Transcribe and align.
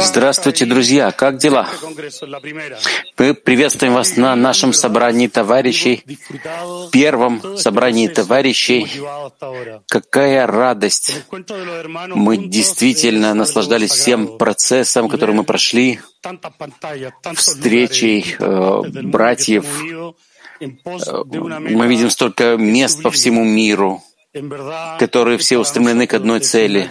Здравствуйте, 0.00 0.64
друзья! 0.64 1.10
Как 1.12 1.36
дела? 1.36 1.68
Мы 3.18 3.34
приветствуем 3.34 3.92
вас 3.92 4.16
на 4.16 4.34
нашем 4.36 4.72
собрании 4.72 5.28
товарищей, 5.28 6.02
первом 6.92 7.58
собрании 7.58 8.08
товарищей. 8.08 8.86
Какая 9.88 10.46
радость! 10.46 11.24
Мы 12.08 12.36
действительно 12.38 13.34
наслаждались 13.34 13.90
всем 13.90 14.38
процессом, 14.38 15.10
который 15.10 15.34
мы 15.34 15.44
прошли, 15.44 16.00
встречей 17.34 18.34
э, 18.38 18.82
братьев. 19.02 19.66
Э, 20.58 21.24
мы 21.30 21.86
видим 21.86 22.08
столько 22.08 22.56
мест 22.56 23.02
по 23.02 23.10
всему 23.10 23.44
миру, 23.44 24.02
которые 24.98 25.38
все 25.38 25.58
устремлены 25.58 26.06
к 26.06 26.14
одной 26.14 26.40
цели 26.40 26.88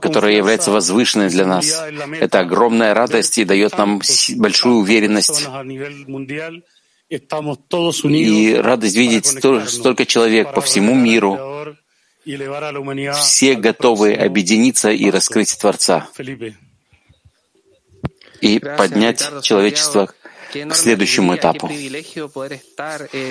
которая 0.00 0.34
является 0.34 0.70
возвышенной 0.70 1.28
для 1.28 1.46
нас. 1.46 1.82
Это 2.20 2.40
огромная 2.40 2.94
радость 2.94 3.36
и 3.38 3.44
дает 3.44 3.76
нам 3.76 4.00
большую 4.36 4.76
уверенность. 4.76 5.46
И 7.08 8.54
радость 8.54 8.96
видеть 8.96 9.26
столько 9.26 10.06
человек 10.06 10.54
по 10.54 10.60
всему 10.60 10.94
миру, 10.94 11.38
все 13.14 13.54
готовы 13.54 14.14
объединиться 14.14 14.90
и 14.90 15.10
раскрыть 15.10 15.56
Творца 15.58 16.08
и 18.40 18.58
поднять 18.58 19.22
человечество 19.42 20.12
к 20.52 20.74
следующему 20.74 21.36
этапу. 21.36 21.68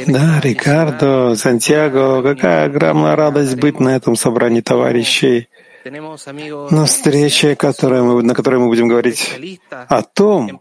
Да, 0.07 0.39
Рикардо, 0.41 1.35
Сантьяго, 1.35 2.21
какая 2.21 2.65
огромная 2.65 3.15
радость 3.15 3.55
быть 3.55 3.79
на 3.79 3.95
этом 3.95 4.15
собрании 4.15 4.61
товарищей. 4.61 5.47
На 5.85 6.85
встрече, 6.85 7.55
которой 7.55 8.01
мы, 8.01 8.21
на 8.23 8.33
которой 8.33 8.59
мы 8.59 8.67
будем 8.67 8.87
говорить 8.87 9.31
о 9.69 10.01
том, 10.01 10.59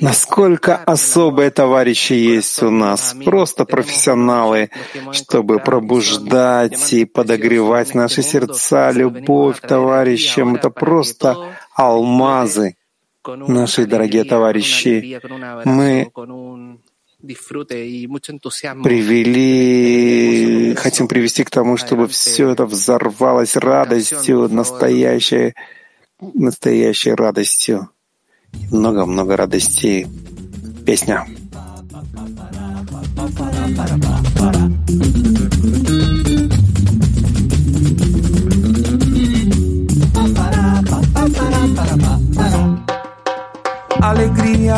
насколько 0.00 0.76
особые 0.76 1.50
товарищи 1.50 2.14
есть 2.14 2.62
у 2.62 2.70
нас, 2.70 3.14
просто 3.24 3.64
профессионалы, 3.64 4.70
чтобы 5.12 5.58
пробуждать 5.58 6.92
и 6.92 7.04
подогревать 7.04 7.94
наши 7.94 8.22
сердца, 8.22 8.90
любовь 8.92 9.60
к 9.60 9.66
товарищам. 9.66 10.56
Это 10.56 10.70
просто 10.70 11.36
алмазы, 11.74 12.76
наши 13.26 13.86
дорогие 13.86 14.24
товарищи. 14.24 15.20
Мы 15.64 16.10
привели, 18.82 20.74
хотим 20.74 21.08
привести 21.08 21.44
к 21.44 21.50
тому, 21.50 21.76
чтобы 21.76 22.08
все 22.08 22.50
это 22.50 22.66
взорвалось 22.66 23.56
радостью, 23.56 24.48
настоящей, 24.48 25.54
настоящей 26.20 27.14
радостью. 27.14 27.90
Много-много 28.70 29.36
радостей. 29.36 30.06
Песня. 30.84 31.26
Alegria 44.16 44.74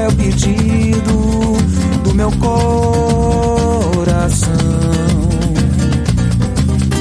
é 0.00 0.06
o 0.06 0.12
pedido 0.12 1.56
do 2.04 2.14
meu 2.14 2.30
coração. 2.38 2.52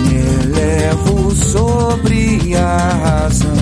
Me 0.07 0.15
elevo 0.45 1.29
sobre 1.35 2.57
a 2.57 2.77
razão. 3.03 3.53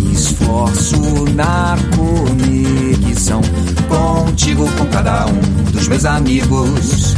Me 0.00 0.12
esforço 0.12 0.98
na 1.36 1.76
conexão 1.94 3.40
contigo, 3.88 4.68
com 4.76 4.86
cada 4.86 5.26
um 5.26 5.38
dos 5.70 5.86
meus 5.86 6.04
amigos 6.04 7.15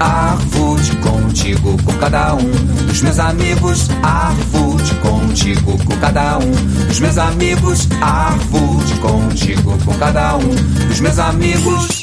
Arvote 0.00 0.96
contigo 0.96 1.76
com 1.84 1.92
cada 1.98 2.34
um 2.34 2.50
dos 2.86 3.02
meus 3.02 3.18
amigos. 3.18 3.88
Arvote 4.02 4.94
contigo 4.96 5.78
com 5.84 5.96
cada 5.98 6.38
um 6.38 6.50
dos 6.86 7.00
meus 7.00 7.18
amigos. 7.18 7.88
Arvote 8.00 8.94
contigo 8.94 9.78
com 9.84 9.94
cada 9.98 10.36
um 10.36 10.48
dos 10.88 11.00
meus 11.00 11.18
amigos. 11.18 11.99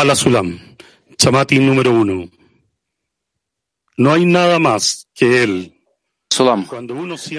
Bala 0.00 0.14
Sulam, 0.14 0.58
Chamati 1.14 1.58
número 1.58 1.92
uno. 1.92 2.26
No 3.98 4.14
hay 4.14 4.24
nada 4.24 4.58
más 4.58 5.06
que 5.12 5.42
él. 5.42 5.74
Сулам, 6.30 6.66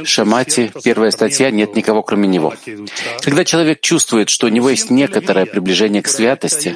Шамати, 0.03 0.71
первая 0.83 1.09
статья, 1.09 1.49
нет 1.49 1.75
никого 1.75 2.03
кроме 2.03 2.27
него. 2.27 2.53
Когда 3.21 3.45
человек 3.45 3.81
чувствует, 3.81 4.29
что 4.29 4.45
у 4.45 4.49
него 4.49 4.69
есть 4.69 4.91
некоторое 4.91 5.47
приближение 5.47 6.03
к 6.03 6.07
святости, 6.07 6.75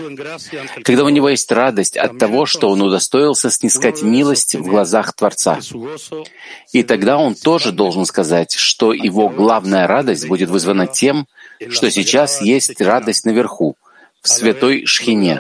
когда 0.83 1.03
у 1.03 1.09
него 1.09 1.29
есть 1.29 1.51
радость 1.51 1.97
от 1.97 2.17
того, 2.17 2.47
что 2.47 2.71
он 2.71 2.81
удостоился 2.81 3.51
снискать 3.51 4.01
милость 4.01 4.55
в 4.55 4.63
глазах 4.63 5.13
Творца, 5.13 5.59
и 6.71 6.81
тогда 6.81 7.17
он 7.17 7.35
тоже 7.35 7.71
должен 7.71 8.05
сказать, 8.05 8.53
что 8.53 8.91
его 8.91 9.29
главная 9.29 9.85
радость 9.85 10.27
будет 10.27 10.49
вызвана 10.49 10.87
тем, 10.87 11.27
что 11.69 11.91
сейчас 11.91 12.41
есть 12.41 12.81
радость 12.81 13.25
наверху, 13.25 13.75
в 14.25 14.27
святой 14.27 14.85
Шхине, 14.85 15.39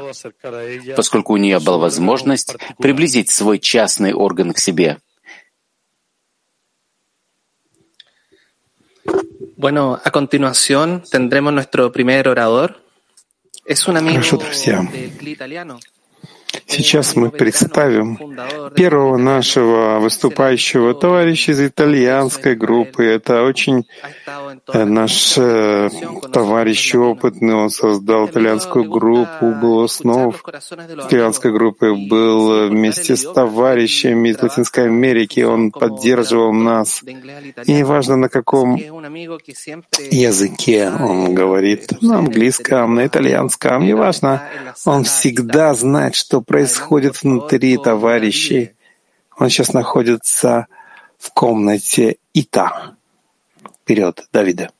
поскольку 0.95 1.33
у 1.33 1.37
нее 1.37 1.59
была 1.59 1.77
возможность 1.77 2.55
приблизить 2.77 3.29
свой 3.29 3.59
частный 3.59 4.13
орган 4.13 4.53
к 4.53 4.59
себе. 4.59 4.99
Bueno, 9.57 9.99
a 10.03 10.11
continuación 10.11 11.03
tendremos 11.09 11.53
nuestro 11.53 11.91
primer 11.91 12.27
orador. 12.27 12.83
Es 13.65 13.87
un 13.87 13.97
amigo 13.97 14.17
Хорошо, 14.17 14.37
друзья. 14.37 14.87
Сейчас 16.67 17.15
мы 17.15 17.29
представим 17.29 18.17
первого 18.75 19.17
нашего 19.17 19.99
выступающего 19.99 20.93
товарища 20.93 21.53
из 21.53 21.61
итальянской 21.61 22.55
группы. 22.55 23.05
Это 23.05 23.43
очень 23.43 23.85
э, 24.73 24.83
наш 24.83 25.37
э, 25.37 25.89
товарищ 26.33 26.95
опытный. 26.95 27.53
Он 27.53 27.69
создал 27.69 28.25
итальянскую 28.25 28.89
группу, 28.89 29.53
был 29.61 29.83
основ 29.83 30.43
итальянской 31.05 31.51
группы, 31.51 31.93
был 31.93 32.69
вместе 32.69 33.15
с 33.15 33.31
товарищами 33.31 34.29
из 34.29 34.41
Латинской 34.41 34.85
Америки. 34.85 35.41
Он 35.41 35.71
поддерживал 35.71 36.51
нас. 36.51 37.03
И 37.65 37.73
неважно, 37.73 38.17
на 38.17 38.29
каком 38.29 38.75
языке 38.75 40.89
он 40.89 41.35
говорит, 41.35 42.01
на 42.01 42.19
английском, 42.19 42.95
на 42.95 43.05
итальянском, 43.05 43.85
неважно, 43.85 44.49
он 44.85 45.03
всегда 45.03 45.73
знает, 45.73 46.15
что 46.15 46.41
происходит 46.41 46.64
внутри 47.21 47.77
товарищей. 47.77 48.75
Он 49.37 49.49
сейчас 49.49 49.73
находится 49.73 50.67
в 51.17 51.31
комнате 51.31 52.17
Ита. 52.33 52.95
Вперед, 53.81 54.27
Давида. 54.31 54.71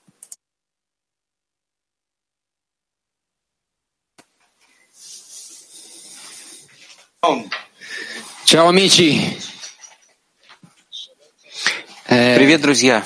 Ciao 8.45 8.69
amici. 8.69 9.35
Привет, 12.07 12.61
друзья. 12.61 13.03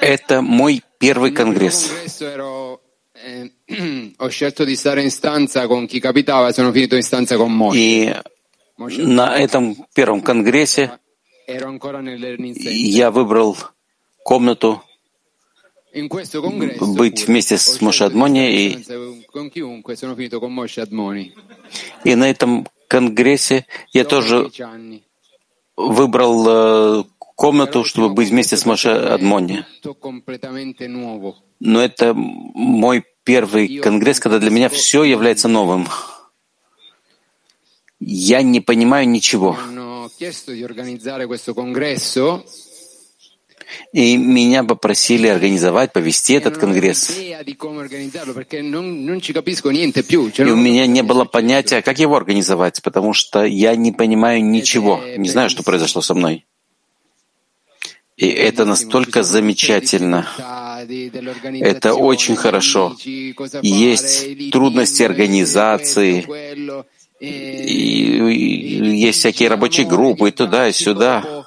Это 0.00 0.40
мой 0.40 0.82
первый 0.98 1.32
конгресс. 1.32 1.92
И 7.74 8.14
на 8.78 9.36
этом 9.36 9.76
первом 9.94 10.22
конгрессе 10.22 10.92
я 11.46 13.10
выбрал 13.10 13.56
комнату 14.24 14.82
быть 15.92 17.26
вместе 17.26 17.58
с 17.58 17.80
Мошадмони 17.80 18.70
и, 18.70 18.78
и 22.04 22.14
на 22.14 22.30
этом 22.30 22.66
конгрессе 22.88 23.66
я 23.92 24.04
тоже 24.04 24.50
выбрал 25.76 27.00
э, 27.00 27.04
комнату, 27.40 27.84
чтобы 27.84 28.10
быть 28.10 28.28
вместе 28.28 28.56
с 28.58 28.66
Моше 28.66 28.90
Адмони. 28.90 29.64
Но 31.60 31.80
это 31.82 32.12
мой 32.14 33.04
первый 33.24 33.78
конгресс, 33.78 34.20
когда 34.20 34.38
для 34.38 34.50
меня 34.50 34.68
все 34.68 35.04
является 35.04 35.48
новым. 35.48 35.88
Я 38.00 38.42
не 38.42 38.60
понимаю 38.60 39.08
ничего. 39.08 39.58
И 43.92 44.16
меня 44.16 44.64
попросили 44.64 45.26
организовать, 45.28 45.92
повести 45.92 46.34
этот 46.34 46.58
конгресс. 46.58 47.10
И 47.16 47.36
у 50.42 50.56
меня 50.56 50.86
не 50.86 51.02
было 51.02 51.24
понятия, 51.24 51.82
как 51.82 51.98
его 51.98 52.16
организовать, 52.16 52.82
потому 52.82 53.12
что 53.12 53.44
я 53.44 53.76
не 53.76 53.92
понимаю 53.92 54.44
ничего, 54.44 55.00
не 55.16 55.28
знаю, 55.28 55.50
что 55.50 55.62
произошло 55.62 56.02
со 56.02 56.14
мной. 56.14 56.46
И 58.16 58.28
это 58.28 58.64
настолько 58.64 59.22
замечательно. 59.22 60.26
Это 61.60 61.94
очень 61.94 62.36
хорошо. 62.36 62.96
Есть 63.62 64.50
трудности 64.50 65.02
организации, 65.02 66.26
и 67.20 68.96
есть 68.96 69.18
всякие 69.18 69.48
рабочие 69.48 69.86
группы 69.86 70.28
и 70.28 70.32
туда, 70.32 70.68
и 70.68 70.72
сюда 70.72 71.46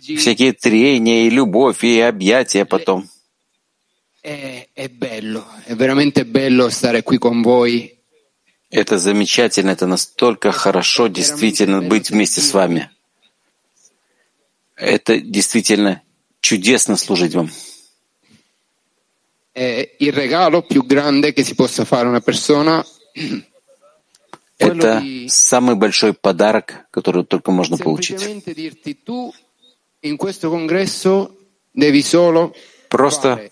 всякие 0.00 0.52
трения 0.52 1.26
и 1.26 1.30
любовь, 1.30 1.84
и 1.84 2.00
объятия 2.00 2.64
потом. 2.64 3.08
Это 8.70 8.98
замечательно, 8.98 9.70
это 9.70 9.86
настолько 9.86 10.52
хорошо 10.52 11.06
действительно 11.06 11.80
быть 11.80 12.10
вместе 12.10 12.40
с 12.40 12.52
вами. 12.52 12.90
Это 14.76 15.18
действительно 15.20 16.02
чудесно 16.40 16.96
служить 16.96 17.34
вам. 17.34 17.50
Это 24.58 25.04
самый 25.28 25.76
большой 25.76 26.12
подарок, 26.12 26.86
который 26.90 27.24
только 27.24 27.50
можно 27.50 27.76
получить. 27.76 28.20
Просто 32.88 33.50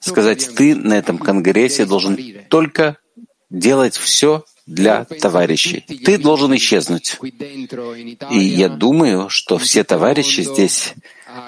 сказать, 0.00 0.50
ты 0.56 0.74
на 0.74 0.94
этом 0.94 1.18
конгрессе 1.18 1.86
должен 1.86 2.18
только 2.48 2.96
делать 3.50 3.96
все 3.96 4.44
для 4.66 5.04
товарищей. 5.04 5.80
Ты 5.80 6.18
должен 6.18 6.54
исчезнуть. 6.56 7.18
И 8.30 8.38
я 8.38 8.68
думаю, 8.68 9.28
что 9.28 9.58
все 9.58 9.84
товарищи 9.84 10.40
здесь, 10.40 10.94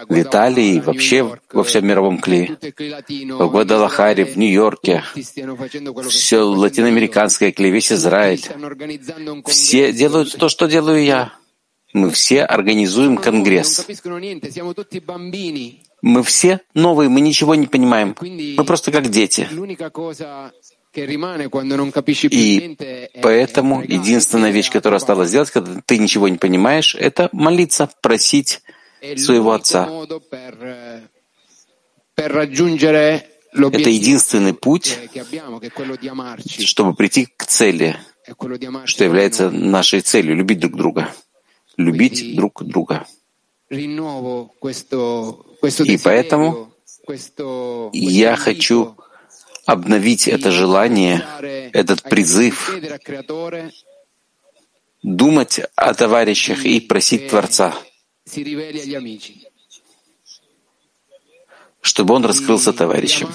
в 0.08 0.20
Италии 0.20 0.80
вообще 0.80 1.38
во 1.52 1.64
всем 1.64 1.86
мировом 1.86 2.18
клее, 2.18 2.56
в 2.60 3.50
Гвадалахаре, 3.50 4.24
в 4.24 4.36
Нью-Йорке, 4.36 5.02
все 6.08 6.38
латиноамериканское 6.42 7.52
клей, 7.52 7.70
весь 7.70 7.92
Израиль, 7.92 8.44
все 9.46 9.92
делают 9.92 10.36
то, 10.36 10.48
что 10.48 10.66
делаю 10.66 11.02
я. 11.02 11.32
Мы 11.94 12.10
все 12.10 12.42
организуем 12.44 13.16
конгресс. 13.16 13.86
Мы 16.00 16.22
все 16.22 16.60
новые, 16.74 17.08
мы 17.08 17.20
ничего 17.20 17.54
не 17.54 17.66
понимаем. 17.66 18.14
Мы 18.20 18.64
просто 18.64 18.92
как 18.92 19.08
дети. 19.08 19.48
И 22.30 22.76
поэтому 23.22 23.82
единственная 23.82 24.50
вещь, 24.50 24.70
которая 24.70 24.98
осталась 24.98 25.28
сделать, 25.28 25.50
когда 25.50 25.80
ты 25.84 25.98
ничего 25.98 26.28
не 26.28 26.38
понимаешь, 26.38 26.94
это 26.94 27.28
молиться, 27.32 27.90
просить 28.00 28.62
своего 29.16 29.52
Отца. 29.52 29.88
Это 32.16 33.90
единственный 33.90 34.54
путь, 34.54 34.98
чтобы 36.58 36.94
прийти 36.94 37.28
к 37.36 37.46
цели, 37.46 37.96
что 38.84 39.04
является 39.04 39.50
нашей 39.50 40.00
целью— 40.00 40.36
любить 40.36 40.60
друг 40.60 40.76
друга. 40.76 41.12
Любить 41.76 42.36
друг 42.36 42.62
друга. 42.64 43.06
И 43.70 43.98
поэтому 46.02 46.72
я 47.92 48.36
хочу 48.36 48.96
обновить 49.66 50.28
это 50.28 50.50
желание, 50.50 51.24
этот 51.72 52.02
призыв, 52.02 52.74
думать 55.02 55.60
о 55.76 55.94
товарищах 55.94 56.64
и 56.64 56.80
просить 56.80 57.28
Творца, 57.28 57.74
чтобы 61.80 62.14
он 62.14 62.24
раскрылся 62.24 62.72
товарищам. 62.72 63.30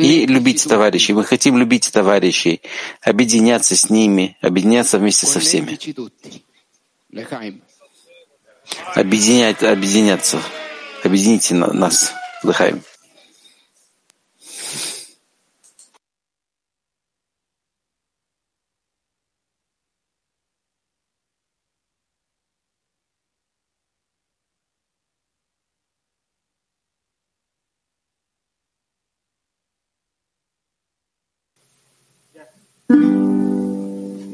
И 0.00 0.26
любить 0.26 0.64
товарищей. 0.64 1.14
Мы 1.14 1.24
хотим 1.24 1.56
любить 1.56 1.90
товарищей, 1.90 2.60
объединяться 3.00 3.74
с 3.74 3.88
ними, 3.90 4.36
объединяться 4.40 4.98
вместе 4.98 5.26
со 5.26 5.40
всеми. 5.40 5.78
Объединять, 8.94 9.62
объединяться. 9.62 10.42
Объедините 11.02 11.54
нас. 11.54 12.12
Лыхаем. 12.42 12.82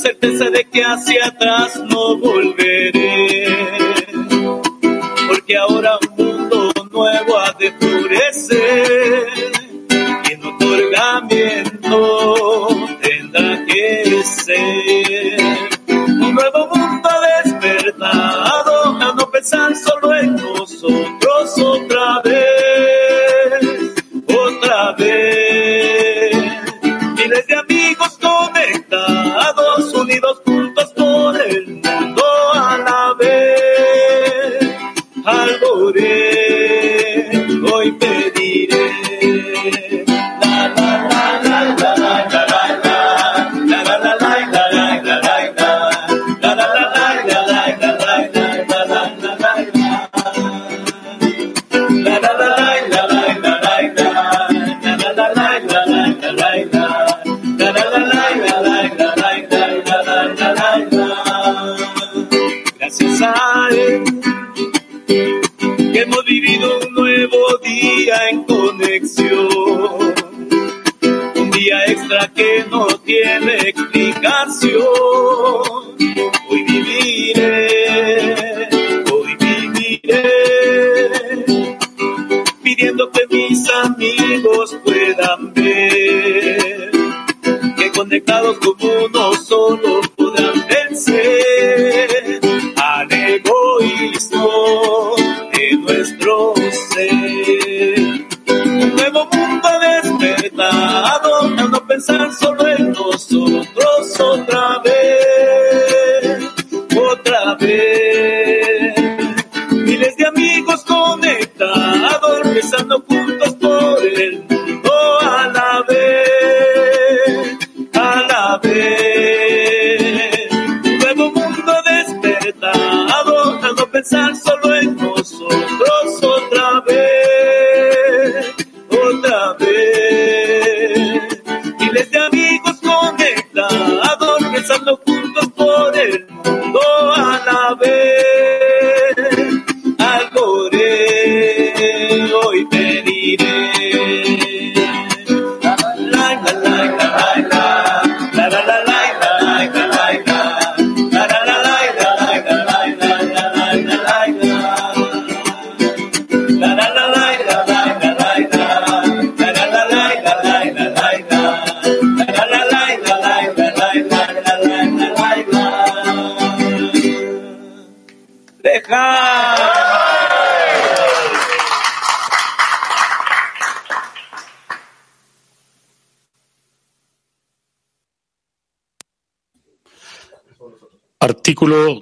Certeza 0.00 0.50
de 0.50 0.64
que 0.64 0.82
hacia 0.82 1.26
atrás 1.26 1.80
no 1.88 2.16
volveré. 2.16 3.19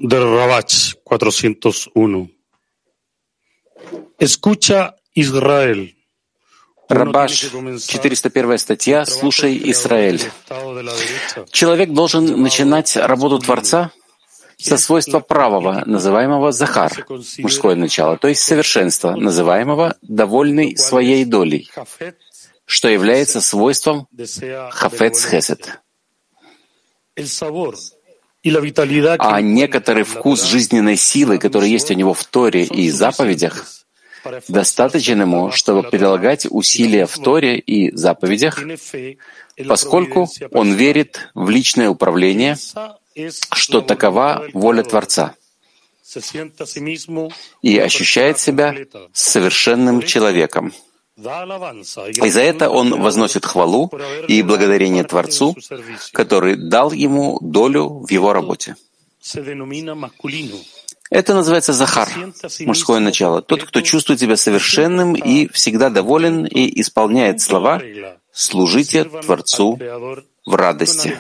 De 0.01 0.17
Rabach 0.19 0.95
401. 1.05 2.31
Escucha, 4.19 4.95
Israel. 5.15 5.95
Рабаш, 6.89 7.51
401 7.87 8.59
статья 8.59 9.05
«Слушай, 9.05 9.61
Израиль». 9.73 10.23
Человек 11.51 11.91
должен 11.91 12.41
начинать 12.41 12.97
работу 12.97 13.39
Творца 13.41 13.93
со 14.57 14.79
свойства 14.79 15.21
правого, 15.21 15.83
называемого 15.85 16.51
Захар, 16.51 17.07
мужское 17.39 17.77
начало, 17.77 18.17
то 18.17 18.29
есть 18.29 18.41
совершенства, 18.41 19.17
называемого 19.17 19.97
довольный 20.01 20.79
своей 20.79 21.27
долей, 21.27 21.71
что 22.65 22.89
является 22.89 23.43
свойством 23.43 24.09
Хафец 24.71 25.27
Хесед. 25.27 25.81
А 29.19 29.41
некоторый 29.41 30.05
вкус 30.05 30.45
жизненной 30.45 30.97
силы, 30.97 31.39
который 31.39 31.71
есть 31.71 31.91
у 31.91 31.95
него 31.95 32.15
в 32.15 32.25
Торе 32.25 32.65
и 32.65 32.91
заповедях, 32.91 33.67
достаточен 34.49 35.21
ему, 35.21 35.51
чтобы 35.51 35.83
прилагать 35.83 36.47
усилия 36.51 37.07
в 37.07 37.17
Торе 37.19 37.59
и 37.59 37.95
заповедях, 37.95 38.61
поскольку 39.67 40.29
он 40.53 40.75
верит 40.75 41.31
в 41.35 41.51
личное 41.51 41.89
управление, 41.89 42.57
что 43.53 43.81
такова 43.81 44.47
воля 44.53 44.83
Творца, 44.83 45.35
и 47.63 47.79
ощущает 47.79 48.39
себя 48.39 48.75
совершенным 49.13 50.03
человеком. 50.03 50.73
И 51.19 52.31
за 52.31 52.41
это 52.41 52.71
он 52.71 53.01
возносит 53.03 53.45
хвалу 53.45 53.91
и 54.29 54.43
благодарение 54.43 55.03
Творцу, 55.03 55.57
который 56.13 56.55
дал 56.57 56.93
ему 56.93 57.39
долю 57.41 58.07
в 58.07 58.11
его 58.11 58.33
работе. 58.33 58.77
Это 61.11 61.35
называется 61.35 61.73
Захар, 61.73 62.09
мужское 62.61 63.01
начало. 63.01 63.43
Тот, 63.43 63.65
кто 63.65 63.81
чувствует 63.81 64.21
себя 64.21 64.37
совершенным 64.37 65.15
и 65.15 65.49
всегда 65.49 65.91
доволен 65.91 66.45
и 66.45 66.81
исполняет 66.81 67.41
слова 67.41 67.83
«служите 68.31 69.05
Творцу 69.05 69.79
в 70.47 70.55
радости». 70.55 71.17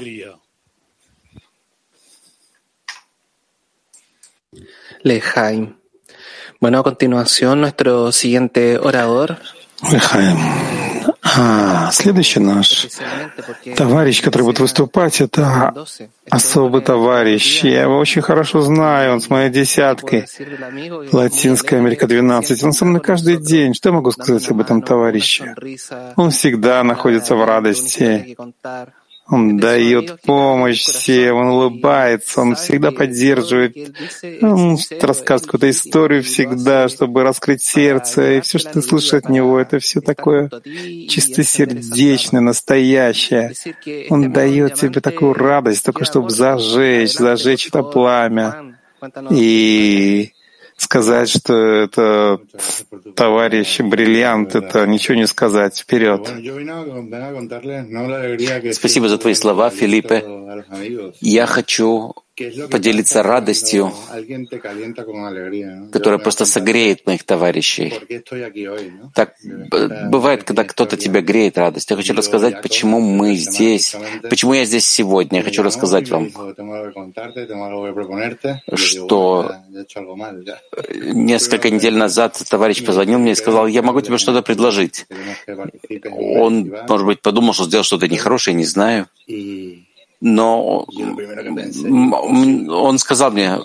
Lejaim. 5.04 5.76
Bueno, 6.60 6.80
a 6.80 6.82
continuación, 6.82 7.60
nuestro 7.60 8.10
siguiente 8.10 8.78
orador. 8.78 9.38
Лехаем. 9.82 10.38
А, 11.22 11.90
следующий 11.92 12.40
наш 12.40 12.88
товарищ, 13.76 14.22
который 14.22 14.42
будет 14.42 14.60
выступать, 14.60 15.20
это 15.20 15.72
особый 16.30 16.80
товарищ. 16.80 17.64
Я 17.64 17.82
его 17.82 17.98
очень 17.98 18.22
хорошо 18.22 18.60
знаю, 18.62 19.14
он 19.14 19.20
с 19.20 19.30
моей 19.30 19.50
десяткой. 19.50 20.26
Латинская 21.12 21.76
Америка 21.76 22.06
12. 22.06 22.64
Он 22.64 22.72
со 22.72 22.84
мной 22.84 23.00
каждый 23.00 23.36
день. 23.36 23.74
Что 23.74 23.90
я 23.90 23.94
могу 23.94 24.10
сказать 24.10 24.48
об 24.50 24.60
этом 24.60 24.82
товарище? 24.82 25.54
Он 26.16 26.30
всегда 26.30 26.82
находится 26.82 27.36
в 27.36 27.44
радости. 27.44 28.36
Он 29.30 29.58
дает 29.58 30.22
помощь 30.22 30.80
всем, 30.80 31.36
он 31.36 31.46
улыбается, 31.48 32.40
он 32.40 32.54
всегда 32.54 32.92
поддерживает. 32.92 33.76
Он 34.40 34.78
расскажет 35.00 35.46
какую-то 35.46 35.68
историю 35.68 36.22
всегда, 36.22 36.88
чтобы 36.88 37.22
раскрыть 37.22 37.62
сердце. 37.62 38.38
И 38.38 38.40
все, 38.40 38.58
что 38.58 38.72
ты 38.72 38.82
слышишь 38.82 39.14
от 39.14 39.28
него, 39.28 39.58
это 39.58 39.80
все 39.80 40.00
такое 40.00 40.50
чистосердечное, 41.08 42.40
настоящее. 42.40 43.52
Он 44.08 44.32
дает 44.32 44.74
тебе 44.74 45.00
такую 45.00 45.34
радость, 45.34 45.84
только 45.84 46.04
чтобы 46.04 46.30
зажечь, 46.30 47.12
зажечь 47.12 47.68
это 47.68 47.82
пламя. 47.82 48.76
И 49.30 50.32
сказать, 50.78 51.28
что 51.28 51.54
это 51.54 52.40
товарищ 53.14 53.80
бриллиант, 53.80 54.54
это 54.54 54.86
ничего 54.86 55.16
не 55.16 55.26
сказать. 55.26 55.78
Вперед. 55.78 56.26
Спасибо 58.74 59.08
за 59.08 59.18
твои 59.18 59.34
слова, 59.34 59.70
Филиппе. 59.70 60.24
Я 61.20 61.46
хочу 61.46 62.14
поделиться 62.70 63.22
радостью, 63.22 63.92
которая 65.92 66.18
просто 66.18 66.44
согреет 66.44 67.06
моих 67.06 67.24
товарищей. 67.24 67.94
Так 69.14 69.34
бывает, 70.10 70.44
когда 70.44 70.64
кто-то 70.64 70.96
тебя 70.96 71.20
греет 71.20 71.58
радость. 71.58 71.90
Я 71.90 71.96
хочу 71.96 72.14
рассказать, 72.14 72.62
почему 72.62 73.00
мы 73.00 73.34
здесь, 73.36 73.96
почему 74.28 74.54
я 74.54 74.64
здесь 74.64 74.86
сегодня. 74.86 75.38
Я 75.38 75.44
хочу 75.44 75.62
рассказать 75.62 76.08
вам, 76.08 76.30
что 78.74 79.52
несколько 81.02 81.70
недель 81.70 81.94
назад 81.96 82.42
товарищ 82.48 82.84
позвонил 82.84 83.18
мне 83.18 83.32
и 83.32 83.34
сказал, 83.34 83.66
я 83.66 83.82
могу 83.82 84.00
тебе 84.00 84.18
что-то 84.18 84.42
предложить. 84.42 85.06
Он, 86.12 86.72
может 86.88 87.06
быть, 87.06 87.20
подумал, 87.22 87.52
что 87.52 87.64
сделал 87.64 87.84
что-то 87.84 88.08
нехорошее, 88.08 88.54
не 88.54 88.64
знаю 88.64 89.08
но 90.20 90.86
он 92.68 92.98
сказал 92.98 93.30
мне, 93.30 93.58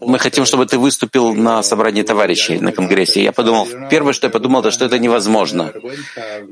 мы 0.00 0.18
хотим, 0.18 0.44
чтобы 0.44 0.66
ты 0.66 0.78
выступил 0.78 1.34
на 1.34 1.62
собрании 1.62 2.02
товарищей 2.02 2.58
на 2.58 2.72
Конгрессе. 2.72 3.22
Я 3.22 3.32
подумал, 3.32 3.66
первое, 3.90 4.12
что 4.12 4.26
я 4.26 4.30
подумал, 4.30 4.60
это 4.60 4.70
что 4.70 4.84
это 4.84 4.98
невозможно. 4.98 5.72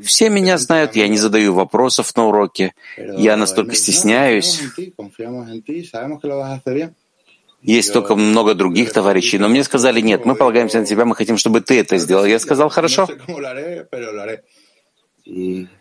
Все 0.03 0.31
меня 0.31 0.57
знают, 0.57 0.97
я 0.97 1.09
не 1.09 1.19
задаю 1.19 1.53
вопросов 1.53 2.17
на 2.17 2.27
уроке, 2.27 2.73
я 2.97 3.37
настолько 3.37 3.75
стесняюсь. 3.75 4.63
Есть 7.63 7.93
только 7.93 8.15
много 8.15 8.55
других 8.55 8.91
товарищей, 8.91 9.39
но 9.39 9.49
мне 9.49 9.63
сказали, 9.65 10.01
нет, 10.01 10.25
мы 10.25 10.35
полагаемся 10.35 10.81
на 10.81 10.87
тебя, 10.87 11.05
мы 11.05 11.15
хотим, 11.15 11.37
чтобы 11.37 11.61
ты 11.61 11.79
это 11.81 11.99
сделал. 11.99 12.25
Я 12.25 12.39
сказал, 12.39 12.71
хорошо. 12.71 13.07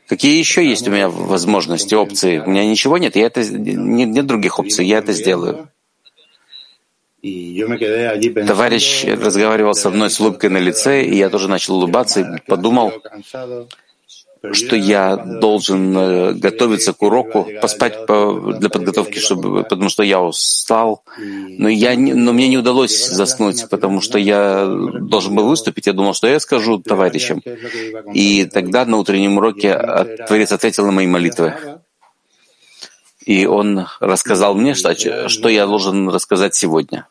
Какие 0.08 0.38
еще 0.38 0.66
есть 0.66 0.88
у 0.88 0.92
меня 0.92 1.10
возможности, 1.10 1.96
опции? 1.96 2.40
У 2.40 2.50
меня 2.50 2.66
ничего 2.66 2.98
нет, 2.98 3.16
я 3.16 3.26
это, 3.26 3.44
нет, 3.44 4.10
нет 4.10 4.26
других 4.26 4.60
опций, 4.60 4.86
я 4.86 5.00
это 5.00 5.14
сделаю. 5.14 5.70
Товарищ 7.22 9.06
разговаривал 9.06 9.74
со 9.74 9.90
мной 9.90 10.10
с 10.10 10.20
улыбкой 10.20 10.50
на 10.50 10.58
лице, 10.58 11.04
и 11.04 11.16
я 11.18 11.30
тоже 11.30 11.50
начал 11.50 11.76
улыбаться 11.76 12.22
и 12.22 12.26
подумал, 12.48 12.94
что 14.52 14.75
я 14.75 15.17
должен 15.17 15.97
э, 15.97 16.34
готовиться 16.34 16.93
к 16.93 17.02
уроку, 17.02 17.47
поспать 17.62 18.06
по, 18.06 18.54
для 18.58 18.69
подготовки, 18.69 19.19
чтобы, 19.19 19.63
потому 19.63 19.89
что 19.89 20.04
я 20.04 20.21
устал. 20.21 21.04
Но, 21.17 21.67
я 21.67 21.95
не, 21.95 22.13
но 22.13 22.32
мне 22.32 22.47
не 22.47 22.58
удалось 22.58 23.10
заснуть, 23.10 23.67
потому 23.69 24.02
что 24.02 24.17
я 24.17 24.65
должен 24.65 25.36
был 25.36 25.47
выступить. 25.47 25.88
Я 25.88 25.93
думал, 25.93 26.13
что 26.13 26.28
я 26.28 26.39
скажу 26.39 26.80
товарищам. 26.80 27.41
И 28.13 28.45
тогда 28.45 28.86
на 28.86 28.97
утреннем 28.97 29.38
уроке 29.38 29.78
Творец 30.28 30.52
ответил 30.52 30.86
на 30.86 30.91
мои 30.91 31.08
молитвы. 31.08 31.54
И 33.25 33.45
он 33.45 33.86
рассказал 33.99 34.56
мне, 34.56 34.73
что, 34.73 34.95
что 35.30 35.49
я 35.49 35.67
должен 35.67 36.10
рассказать 36.10 36.56
сегодня. 36.56 37.08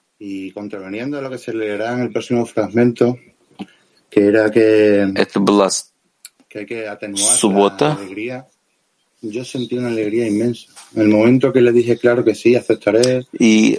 Это 5.14 5.38
была 5.38 5.68
суббота, 7.16 7.98
и 13.38 13.78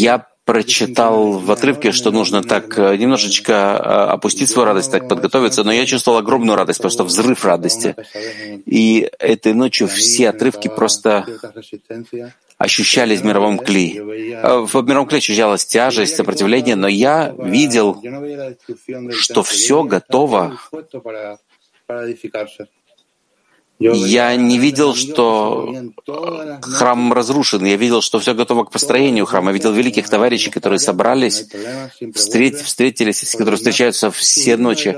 я 0.00 0.26
прочитал 0.46 1.32
в 1.32 1.50
отрывке, 1.50 1.90
что 1.90 2.12
нужно 2.12 2.42
так 2.42 2.78
немножечко 2.78 3.52
э, 3.52 4.12
опустить 4.12 4.48
свою 4.48 4.66
радость, 4.66 4.92
так 4.92 5.08
подготовиться, 5.08 5.64
но 5.64 5.72
я 5.72 5.84
чувствовал 5.86 6.18
огромную 6.18 6.56
радость, 6.56 6.80
просто 6.80 7.02
взрыв 7.02 7.44
радости. 7.44 7.96
И 8.64 9.10
этой 9.18 9.54
ночью 9.54 9.88
все 9.88 10.28
отрывки 10.28 10.68
просто 10.68 11.26
ощущались 12.58 13.20
в 13.20 13.24
мировом 13.24 13.58
кли. 13.58 14.00
В 14.00 14.82
мировом 14.86 15.08
кли 15.08 15.18
ощущалась 15.18 15.66
тяжесть, 15.66 16.14
сопротивление, 16.14 16.76
но 16.76 16.86
я 16.86 17.34
видел, 17.36 18.00
что 19.10 19.42
все 19.42 19.82
готово 19.82 20.58
я 23.78 24.34
не 24.36 24.58
видел, 24.58 24.94
что 24.94 25.74
храм 26.62 27.12
разрушен. 27.12 27.64
Я 27.64 27.76
видел, 27.76 28.00
что 28.00 28.18
все 28.18 28.34
готово 28.34 28.64
к 28.64 28.70
построению 28.70 29.26
храма. 29.26 29.50
Я 29.50 29.54
видел 29.54 29.72
великих 29.72 30.08
товарищей, 30.08 30.50
которые 30.50 30.78
собрались, 30.78 31.46
встретились, 32.14 32.62
встретились, 32.62 33.32
которые 33.32 33.56
встречаются 33.56 34.10
все 34.10 34.56
ночи. 34.56 34.96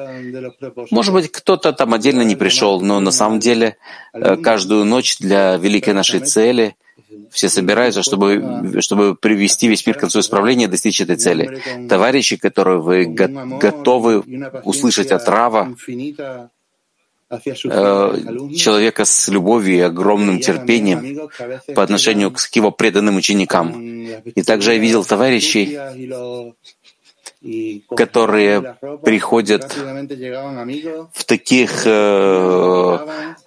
Может 0.91 1.13
быть, 1.13 1.33
кто-то 1.33 1.73
там 1.73 1.93
отдельно 1.93 2.23
не 2.23 2.37
пришел, 2.37 2.81
но 2.81 3.01
на 3.01 3.11
самом 3.11 3.41
деле 3.41 3.77
э, 4.13 4.37
каждую 4.37 4.85
ночь 4.85 5.19
для 5.19 5.57
великой 5.57 5.95
нашей 5.95 6.21
цели 6.21 6.77
все 7.31 7.49
собираются, 7.49 8.03
чтобы, 8.03 8.81
чтобы 8.81 9.17
привести 9.17 9.67
весь 9.67 9.85
мир 9.87 9.97
к 9.97 10.01
концу 10.01 10.21
исправления, 10.21 10.69
достичь 10.69 11.01
этой 11.01 11.17
цели. 11.17 11.61
Товарищи, 11.89 12.37
которые 12.37 12.79
вы 12.81 13.07
готовы 13.07 14.23
услышать 14.65 15.11
от 15.11 15.29
Рава, 15.29 15.75
человека 17.31 19.05
с 19.05 19.29
любовью 19.29 19.77
и 19.77 19.81
огромным 19.81 20.41
терпением 20.41 21.29
по 21.75 21.83
отношению 21.83 22.31
к 22.31 22.39
его 22.57 22.71
преданным 22.71 23.17
ученикам. 23.17 23.83
И 23.83 24.43
также 24.43 24.73
я 24.73 24.79
видел 24.79 25.05
товарищей, 25.05 25.79
которые 27.95 28.77
приходят 29.03 29.73
в 31.13 31.25
таких 31.25 31.87
э, 31.87 32.99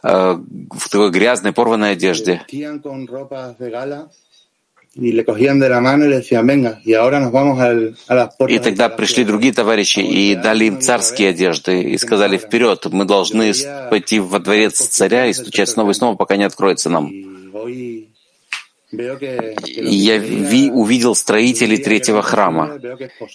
э, 0.04 0.38
в 0.72 0.90
такой 0.90 1.12
грязной 1.12 1.52
порванной 1.52 1.92
одежде 1.92 2.42
и 4.94 5.12
тогда 8.60 8.90
пришли 8.90 9.24
другие 9.24 9.54
товарищи 9.54 10.00
и 10.00 10.36
дали 10.36 10.66
им 10.66 10.82
царские 10.82 11.30
одежды 11.30 11.82
и 11.82 11.98
сказали, 11.98 12.38
вперед, 12.38 12.86
мы 12.92 13.06
должны 13.06 13.54
пойти 13.90 14.20
во 14.20 14.40
дворец 14.40 14.82
царя 14.82 15.28
и 15.28 15.34
стучать 15.34 15.70
снова 15.70 15.92
и 15.92 15.94
снова, 15.94 16.18
пока 16.18 16.36
не 16.36 16.44
откроется 16.44 16.90
нам. 16.90 17.08
И 17.08 18.10
я 19.96 20.18
ви, 20.18 20.70
увидел 20.70 21.16
строителей 21.16 21.78
третьего 21.78 22.22
храма. 22.22 22.78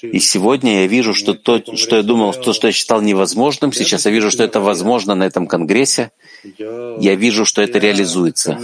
И 0.03 0.19
сегодня 0.19 0.83
я 0.83 0.87
вижу, 0.87 1.15
что 1.15 1.33
то, 1.33 1.63
что 1.75 1.97
я 1.97 2.03
думал, 2.03 2.35
то, 2.35 2.53
что 2.53 2.67
я 2.67 2.73
считал 2.75 3.01
невозможным, 3.01 3.73
сейчас 3.73 4.05
я 4.05 4.13
вижу, 4.13 4.31
что 4.31 4.45
это 4.45 4.61
возможно 4.61 5.15
на 5.15 5.25
этом 5.25 5.47
конгрессе. 5.47 6.11
Я 6.59 7.15
вижу, 7.15 7.47
что 7.47 7.63
это 7.63 7.79
реализуется. 7.79 8.59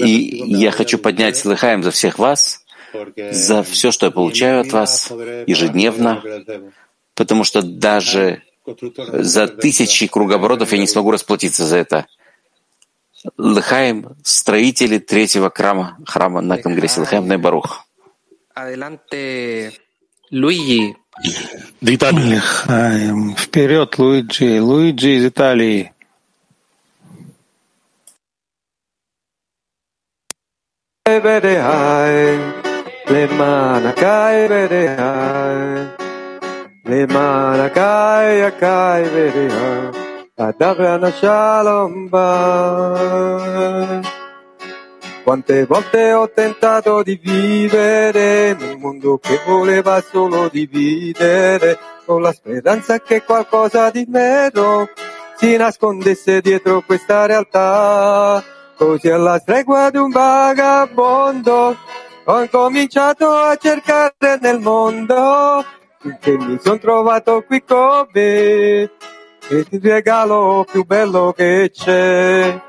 И 0.00 0.42
я 0.58 0.70
хочу 0.70 0.98
поднять 0.98 1.44
Лыхаем 1.44 1.82
за 1.82 1.90
всех 1.90 2.18
вас, 2.18 2.64
за 3.16 3.62
все, 3.62 3.90
что 3.90 4.06
я 4.06 4.12
получаю 4.12 4.60
от 4.60 4.72
вас 4.72 5.10
ежедневно, 5.46 6.22
потому 7.14 7.44
что 7.44 7.62
даже 7.62 8.42
за 8.66 9.48
тысячи 9.48 10.06
круговоротов 10.06 10.72
я 10.72 10.78
не 10.78 10.86
смогу 10.86 11.10
расплатиться 11.10 11.64
за 11.64 11.78
это. 11.78 12.06
Лыхаем, 13.36 14.16
строители 14.24 14.98
третьего 14.98 15.50
храма, 15.50 15.96
храма 16.06 16.40
на 16.40 16.58
Конгрессе 16.58 17.00
Лыхаем 17.00 17.28
Найбарух. 17.28 17.86
Луиджи. 20.30 20.96
Вперед, 23.36 23.98
Луиджи. 23.98 24.60
Луиджи 24.60 25.16
из 25.16 25.26
Италии. 25.26 25.92
Vedrai, 31.04 32.38
le 33.06 33.26
manacai 33.26 34.46
vedrai, 34.46 35.90
le 36.84 37.06
manacai 37.08 38.42
acai 38.42 39.08
vedrai, 39.08 39.90
adavana 40.36 41.10
shalom. 41.10 42.08
Quante 45.24 45.66
volte 45.66 46.12
ho 46.12 46.30
tentato 46.30 47.02
di 47.02 47.18
vivere 47.20 48.50
in 48.50 48.58
un 48.62 48.78
mondo 48.78 49.18
che 49.18 49.40
voleva 49.44 50.00
solo 50.00 50.46
dividere, 50.46 51.80
con 52.06 52.22
la 52.22 52.32
speranza 52.32 53.00
che 53.00 53.24
qualcosa 53.24 53.90
di 53.90 54.06
meno 54.08 54.88
si 55.36 55.56
nascondesse 55.56 56.40
dietro 56.40 56.80
questa 56.86 57.26
realtà. 57.26 58.60
Così 58.82 59.10
alla 59.10 59.38
stregua 59.38 59.90
di 59.90 59.98
un 59.98 60.10
vagabondo 60.10 61.76
ho 62.24 62.42
incominciato 62.42 63.30
a 63.30 63.54
cercare 63.54 64.40
nel 64.40 64.58
mondo 64.58 65.64
finché 66.00 66.36
mi 66.36 66.58
son 66.60 66.80
trovato 66.80 67.44
qui 67.46 67.62
con 67.62 68.08
me 68.12 68.82
e 68.82 68.90
ti 69.70 69.78
regalo 69.80 70.66
più 70.68 70.84
bello 70.84 71.32
che 71.32 71.70
c'è. 71.72 72.60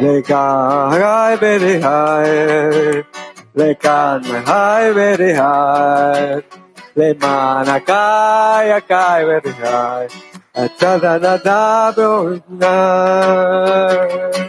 Le 0.00 0.20
cagai 0.20 1.38
bere 1.38 1.80
hai, 1.80 3.06
le 3.52 3.76
canne 3.78 4.42
hai 4.44 4.92
bere 4.92 5.34
hai, 5.34 6.44
le 6.92 7.16
mana 7.18 7.82
kai 7.82 8.84
kai 8.84 9.24
bere 9.24 9.56
hai, 9.62 10.06
da 10.78 10.98
da 10.98 11.18
da 11.18 11.36
da 11.38 11.90
da 12.44 14.47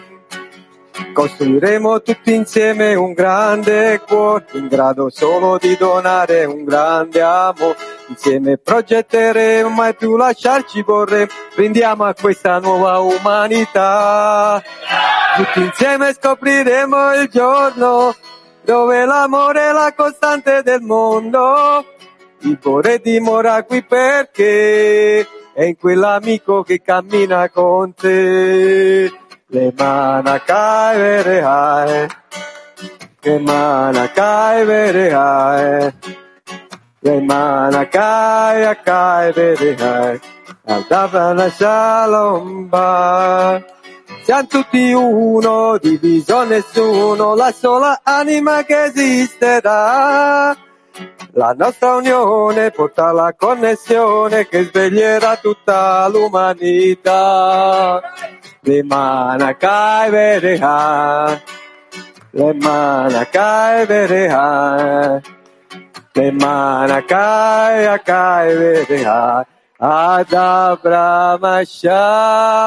Costruiremo 1.20 2.02
tutti 2.02 2.34
insieme 2.34 2.96
un 2.96 3.12
grande 3.12 4.00
cuore, 4.08 4.46
in 4.54 4.70
grado 4.70 5.10
solo 5.10 5.58
di 5.58 5.76
donare 5.76 6.46
un 6.46 6.64
grande 6.64 7.20
amore. 7.22 7.76
Insieme 8.08 8.58
progetteremo, 8.58 9.68
mai 9.68 9.94
più 9.96 10.16
lasciarci 10.16 10.82
vorremmo. 10.82 11.30
Brindiamo 11.54 12.06
a 12.06 12.14
questa 12.14 12.60
nuova 12.60 13.00
umanità. 13.00 14.64
Tutti 15.36 15.60
insieme 15.60 16.14
scopriremo 16.14 17.16
il 17.16 17.28
giorno 17.28 18.16
dove 18.64 19.04
l'amore 19.04 19.68
è 19.68 19.72
la 19.74 19.94
costante 19.94 20.62
del 20.64 20.80
mondo. 20.80 21.84
Il 22.44 22.58
cuore 22.62 23.00
dimora 23.00 23.62
qui 23.64 23.84
perché 23.84 25.28
è 25.52 25.64
in 25.64 25.76
quell'amico 25.76 26.64
che 26.64 26.82
cammina 26.82 27.50
con 27.50 27.94
te. 27.94 29.12
למען 29.52 30.28
הקאי 30.28 30.96
ורעי, 31.26 32.08
למען 33.26 33.96
הקאי 33.96 34.64
ורעי, 34.68 35.90
למען 37.04 37.74
הקאי 37.74 38.66
הקאי 38.66 39.30
ורעי, 39.36 40.18
עבדה 40.68 41.06
ולשלום 41.12 42.70
בא. 42.70 43.58
Siamo 44.26 44.48
tutti 44.48 44.92
uno, 44.94 45.80
diviso 45.80 46.44
nessuno, 46.44 47.34
la 47.34 47.52
sola 47.52 48.02
anima 48.04 48.62
che 48.64 48.84
esisterà. 48.84 50.56
La 51.34 51.54
nostra 51.58 51.96
unione 51.96 52.72
porta 52.72 53.12
la 53.12 53.34
connessione 53.38 54.48
che 54.48 54.64
sveglierà 54.64 55.38
tutta 55.38 56.08
l'umanità. 56.08 58.02
Le 58.62 58.84
manacai 58.84 60.10
vereha, 60.10 61.42
le 62.32 62.54
manacai 62.54 63.86
vereha, 63.86 65.22
le 66.12 66.32
manacai 66.32 67.86
acai 67.86 68.56
vereha. 68.58 69.46
Adabra 69.82 71.64
shalom. 71.64 72.60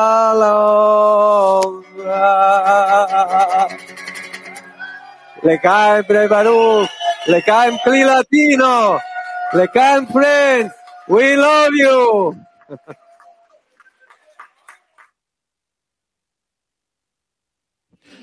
Le 5.43 5.59
cae 5.59 6.03
brevaruch. 6.05 6.89
Лекаем 7.27 7.79
Кли 7.85 8.05
Латино! 8.05 9.01
Лекаем 9.53 10.07
Friends! 10.07 10.71
We 11.09 11.37
love 11.37 11.71
you! 11.81 12.35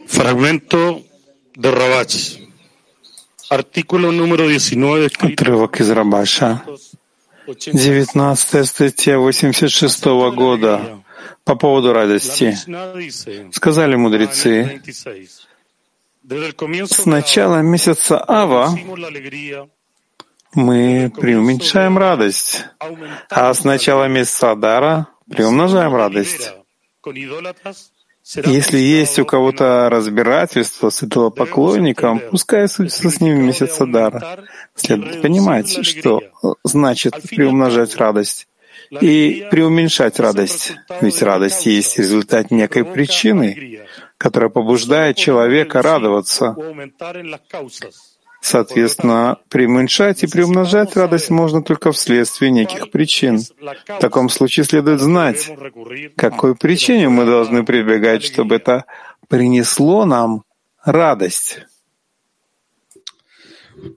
Фрагменту 0.07 1.05
Дарабач. 1.55 2.39
Артикул 3.49 3.99
номер 3.99 4.47
19. 4.47 5.15
Отрывок 5.17 5.79
из 5.79 5.89
Рабаша. 5.91 6.61
19 7.47 8.67
статья 8.67 9.17
86 9.17 10.05
-го 10.05 10.31
года 10.31 11.01
по 11.45 11.55
поводу 11.55 11.93
радости. 11.93 12.57
Сказали 13.53 13.95
мудрецы, 13.95 14.81
с 16.29 17.05
начала 17.05 17.61
месяца 17.61 18.23
Ава 18.27 18.77
мы 20.53 21.11
преуменьшаем 21.15 21.97
радость, 21.97 22.65
а 23.29 23.53
с 23.53 23.63
начала 23.63 24.07
месяца 24.07 24.51
Адара 24.51 25.07
приумножаем 25.29 25.95
радость. 25.95 26.53
Если 28.45 28.77
есть 28.77 29.17
у 29.17 29.25
кого-то 29.25 29.89
разбирательство 29.89 30.91
с 30.91 31.01
этого 31.01 31.31
поклонником, 31.31 32.21
пускай 32.29 32.67
судится 32.67 33.09
с 33.09 33.21
ним 33.21 33.43
месяц 33.45 33.81
Адара. 33.81 34.45
Следует 34.75 35.23
понимать, 35.23 35.83
что 35.83 36.21
значит 36.63 37.15
приумножать 37.27 37.95
радость 37.95 38.47
и 38.91 39.47
преуменьшать 39.49 40.19
радость. 40.19 40.75
Ведь 41.01 41.21
радость 41.23 41.65
есть 41.65 41.97
результат 41.97 42.51
некой 42.51 42.85
причины, 42.85 43.79
которая 44.19 44.49
побуждает 44.49 45.15
человека 45.15 45.81
радоваться. 45.81 46.55
Соответственно, 48.41 49.37
преуменьшать 49.49 50.23
и 50.23 50.27
приумножать 50.27 50.95
радость 50.95 51.29
можно 51.29 51.61
только 51.63 51.91
вследствие 51.91 52.51
неких 52.51 52.91
причин. 52.91 53.39
В 53.39 53.99
таком 53.99 54.29
случае 54.29 54.65
следует 54.65 54.99
знать, 54.99 55.49
к 56.15 56.19
какой 56.19 56.55
причине 56.55 57.09
мы 57.09 57.25
должны 57.25 57.65
прибегать, 57.65 58.23
чтобы 58.23 58.55
это 58.55 58.85
принесло 59.27 60.05
нам 60.05 60.43
радость. 60.83 61.59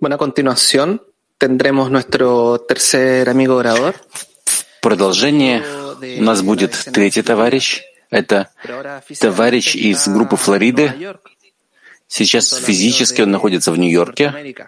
Bueno, 0.01 0.15
a 0.15 0.19
continuación 0.19 1.03
tendremos 1.39 1.91
nuestro 1.91 2.61
tercer 2.69 3.29
amigo 3.29 3.57
orador. 3.57 3.97
В 4.45 4.81
продолжение 4.81 5.65
у 6.19 6.23
нас 6.23 6.41
будет 6.43 6.73
третий 6.93 7.23
товарищ. 7.23 7.83
Это 8.13 8.51
товарищ 9.19 9.75
из 9.75 10.07
группы 10.07 10.37
Флориды, 10.37 11.17
Сейчас 12.13 12.53
физически 12.53 13.23
он 13.23 13.31
находится 13.31 13.73
в 13.73 13.79
Нью-Йорке. 13.79 14.67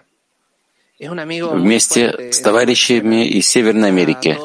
Вместе 0.99 2.31
с 2.31 2.39
товарищами 2.41 3.27
из 3.27 3.47
Северной 3.47 3.89
Америки. 3.89 4.35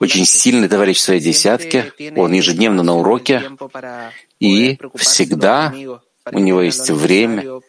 Очень 0.00 0.24
сильный 0.24 0.68
товарищ 0.68 0.96
в 0.96 1.02
своей 1.02 1.20
десятке, 1.20 1.92
он 2.16 2.32
ежедневно 2.32 2.82
на 2.82 2.96
уроке, 2.96 3.48
и 4.40 4.76
всегда 4.96 5.72
у 6.30 6.38
него 6.38 6.62
есть 6.62 6.88
время 6.90 7.60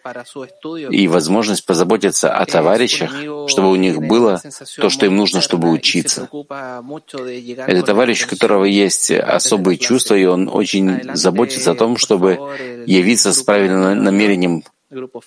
и 0.92 1.08
возможность 1.08 1.66
позаботиться 1.66 2.32
о 2.32 2.46
товарищах, 2.46 3.12
чтобы 3.48 3.72
у 3.72 3.76
них 3.76 4.00
было 4.00 4.42
то, 4.78 4.90
что 4.90 5.06
им 5.06 5.16
нужно, 5.18 5.42
чтобы 5.42 5.72
учиться. 5.72 6.30
Это 6.32 7.84
товарищ, 7.84 8.26
у 8.26 8.30
которого 8.30 8.66
есть 8.66 9.12
особые 9.12 9.78
чувства, 9.78 10.16
и 10.16 10.26
он 10.26 10.50
очень 10.50 11.16
заботится 11.16 11.72
о 11.72 11.76
том, 11.76 11.98
чтобы 11.98 12.38
явиться 12.86 13.34
с 13.34 13.42
правильным 13.42 14.04
намерением 14.04 14.64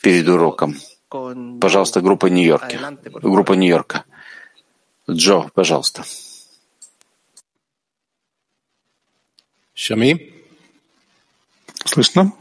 перед 0.00 0.28
уроком. 0.28 0.76
Пожалуйста, 1.60 2.00
группа 2.00 2.26
Нью-Йорка. 2.26 2.96
Группа 3.04 3.54
Нью-Йорка. 3.54 4.04
Джо, 5.10 5.48
пожалуйста. 5.54 6.04
Шами? 9.74 10.32
Слышно? 11.84 12.32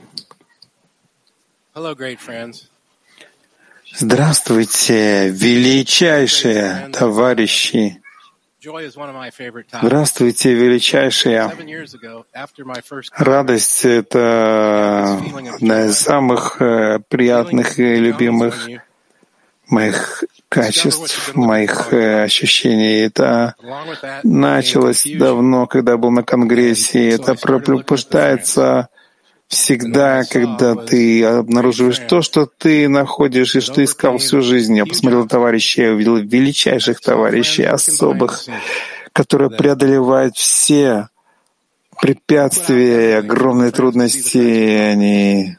Здравствуйте, 3.94 5.28
величайшие 5.30 6.90
товарищи! 6.94 8.02
Здравствуйте, 9.82 10.54
величайшие! 10.54 11.52
Радость— 13.18 13.84
это 13.84 15.20
одна 15.56 15.86
из 15.88 15.98
самых 15.98 16.62
э, 16.62 17.00
приятных 17.10 17.78
и 17.78 17.96
любимых 17.96 18.70
моих 19.68 20.24
качеств, 20.48 21.36
моих 21.36 21.92
э, 21.92 22.24
ощущений. 22.24 23.02
Это 23.02 23.56
началось 24.24 25.06
давно, 25.06 25.68
когда 25.68 25.98
был 25.98 26.12
на 26.12 26.24
Конгрессе. 26.24 27.10
Это 27.10 27.36
пробуждается 27.36 28.88
всегда, 29.48 30.24
когда 30.24 30.76
ты 30.76 31.24
обнаруживаешь 31.24 32.00
то, 32.00 32.22
что 32.22 32.46
ты 32.46 32.88
находишь 32.90 33.56
и 33.56 33.60
что 33.60 33.84
искал 33.84 34.18
всю 34.18 34.42
жизнь. 34.42 34.76
Я 34.78 34.86
посмотрел 34.86 35.28
товарищей, 35.28 35.84
я 35.84 35.92
увидел 35.92 36.18
величайших 36.18 37.00
товарищей, 37.00 37.64
особых, 37.64 38.46
которые 39.14 39.50
преодолевают 39.50 40.36
все 40.36 41.10
препятствия 42.02 43.10
и 43.10 43.14
огромные 43.14 43.72
трудности. 43.72 44.38
Они 44.38 45.58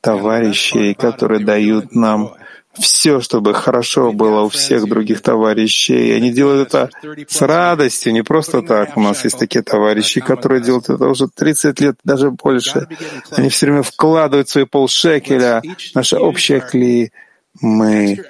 товарищи, 0.00 0.94
которые 0.94 1.44
дают 1.44 1.94
нам 1.94 2.34
все, 2.74 3.20
чтобы 3.20 3.54
хорошо 3.54 4.12
было 4.12 4.42
у 4.42 4.48
всех 4.48 4.88
других 4.88 5.20
товарищей. 5.20 6.08
И 6.08 6.12
они 6.12 6.30
делают 6.30 6.68
это 6.68 6.90
с 7.28 7.40
радостью, 7.40 8.12
не 8.12 8.22
просто 8.22 8.62
так. 8.62 8.96
У 8.96 9.00
нас 9.00 9.24
есть 9.24 9.38
такие 9.38 9.62
товарищи, 9.62 10.20
которые 10.20 10.62
делают 10.62 10.88
это 10.88 11.06
уже 11.06 11.28
30 11.28 11.80
лет, 11.80 11.96
даже 12.04 12.30
больше. 12.30 12.88
Они 13.32 13.48
все 13.48 13.66
время 13.66 13.82
вкладывают 13.82 14.48
свои 14.48 14.64
полшекеля, 14.64 15.62
наши 15.94 16.16
общие 16.16 16.60
кли. 16.60 17.12
Мы 17.60 18.22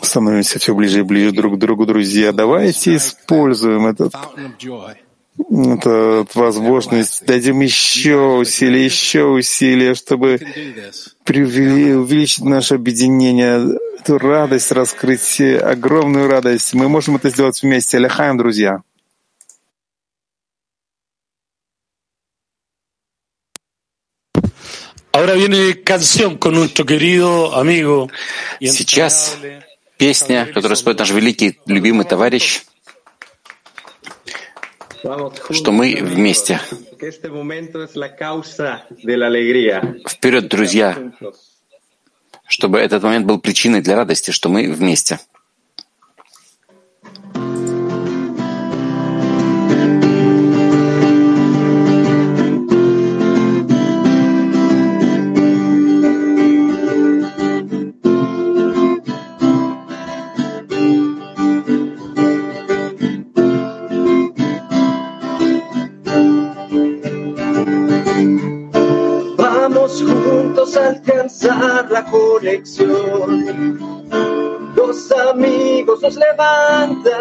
становимся 0.00 0.58
все 0.58 0.74
ближе 0.74 1.00
и 1.00 1.02
ближе 1.02 1.32
друг 1.32 1.56
к 1.56 1.58
другу, 1.58 1.86
друзья. 1.86 2.32
Давайте 2.32 2.96
используем 2.96 3.86
этот 3.86 4.14
это 5.38 6.26
возможность, 6.34 7.24
дадим 7.24 7.60
еще 7.60 8.36
усилия, 8.36 8.84
еще 8.84 9.24
усилия, 9.24 9.94
чтобы 9.94 10.38
привели, 11.24 11.94
увеличить 11.94 12.44
наше 12.44 12.74
объединение, 12.74 13.78
эту 13.98 14.18
радость 14.18 14.72
раскрыть, 14.72 15.40
огромную 15.40 16.28
радость. 16.28 16.74
Мы 16.74 16.88
можем 16.88 17.16
это 17.16 17.30
сделать 17.30 17.62
вместе. 17.62 17.98
Ляхаем, 17.98 18.36
друзья. 18.36 18.82
Сейчас 28.60 29.36
песня, 29.98 30.46
которую 30.46 30.76
споет 30.76 30.98
наш 30.98 31.10
великий, 31.10 31.60
любимый 31.66 32.04
товарищ, 32.04 32.62
что 35.50 35.72
мы 35.72 35.96
вместе. 36.00 36.60
Вперед, 40.08 40.48
друзья, 40.48 41.12
чтобы 42.46 42.78
этот 42.78 43.02
момент 43.02 43.26
был 43.26 43.40
причиной 43.40 43.80
для 43.82 43.96
радости, 43.96 44.30
что 44.30 44.48
мы 44.48 44.70
вместе. 44.72 45.18
La 71.90 72.04
conexión. 72.04 73.78
Los 74.76 75.12
amigos 75.12 76.02
nos 76.02 76.16
levantan. 76.16 77.12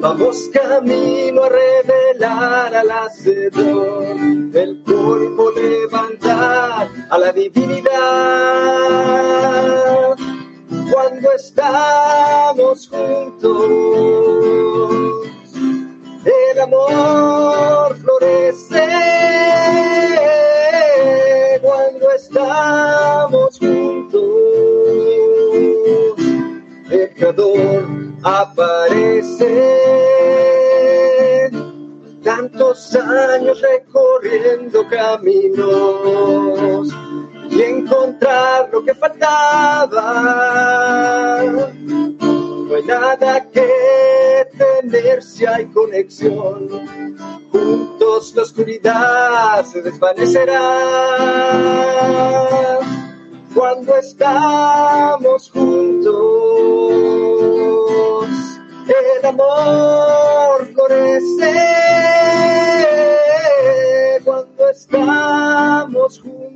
Vamos 0.00 0.48
camino 0.52 1.42
a 1.42 1.48
revelar 1.48 2.74
al 2.74 2.90
hacedor, 2.90 4.16
el 4.54 4.82
cuerpo 4.84 5.50
levantar 5.50 6.88
a 7.10 7.18
la 7.18 7.32
divinidad. 7.32 7.88
Cuando 10.92 11.32
estamos 11.32 12.88
juntos, 12.88 13.68
el 16.24 16.60
amor 16.60 17.37
el 27.18 27.18
Creador 27.18 27.84
aparece. 28.22 29.50
Tantos 32.22 32.94
años 32.94 33.60
recorriendo 33.60 34.86
caminos 34.88 36.88
y 37.50 37.60
encontrar 37.62 38.70
lo 38.72 38.84
que 38.84 38.94
faltaba. 38.94 39.90
No 41.44 41.66
hay 42.74 42.84
nada 42.84 43.44
que 43.50 43.68
tener 44.58 45.22
si 45.22 45.46
hay 45.46 45.66
conexión 45.66 46.68
juntos 47.50 48.34
la 48.34 48.42
oscuridad 48.42 49.64
se 49.64 49.80
desvanecerá. 49.82 50.60
Cuando 53.54 53.96
estamos 53.96 55.50
juntos, 55.50 56.97
el 58.88 59.26
amor 59.26 60.66
florece. 60.72 61.54
Cuando 64.24 64.68
estamos 64.70 66.20
juntos, 66.20 66.48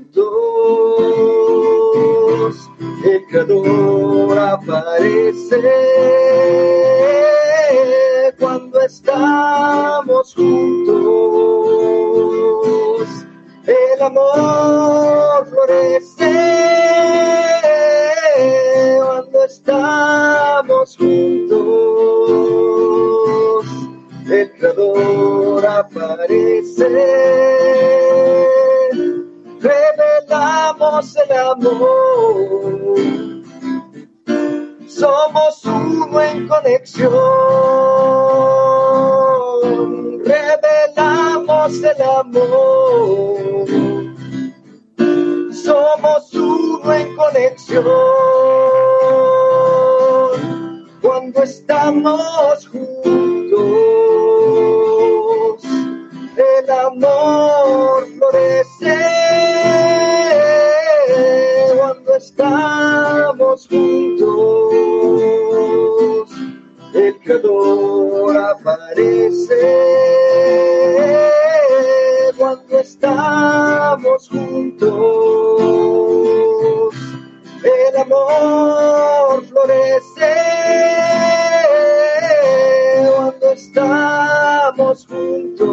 estamos 84.82 85.06
juntos, 85.08 85.68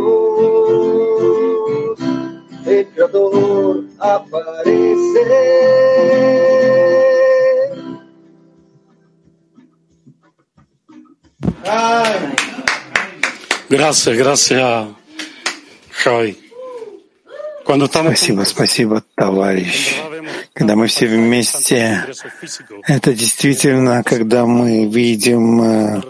el 2.67 2.87
Creador 2.89 3.85
aparece. 3.99 5.25
Gracias, 13.71 14.17
gracias, 14.17 14.87
Javi. 15.91 16.39
Спасибо, 17.67 18.45
спасибо, 18.45 19.03
товарищ. 19.17 19.97
Когда 20.54 20.76
мы 20.76 20.88
все 20.88 21.08
вместе, 21.08 22.06
это 22.88 23.14
действительно, 23.14 24.04
когда 24.04 24.46
мы 24.46 24.88
видим 24.88 25.62
э, 25.62 26.02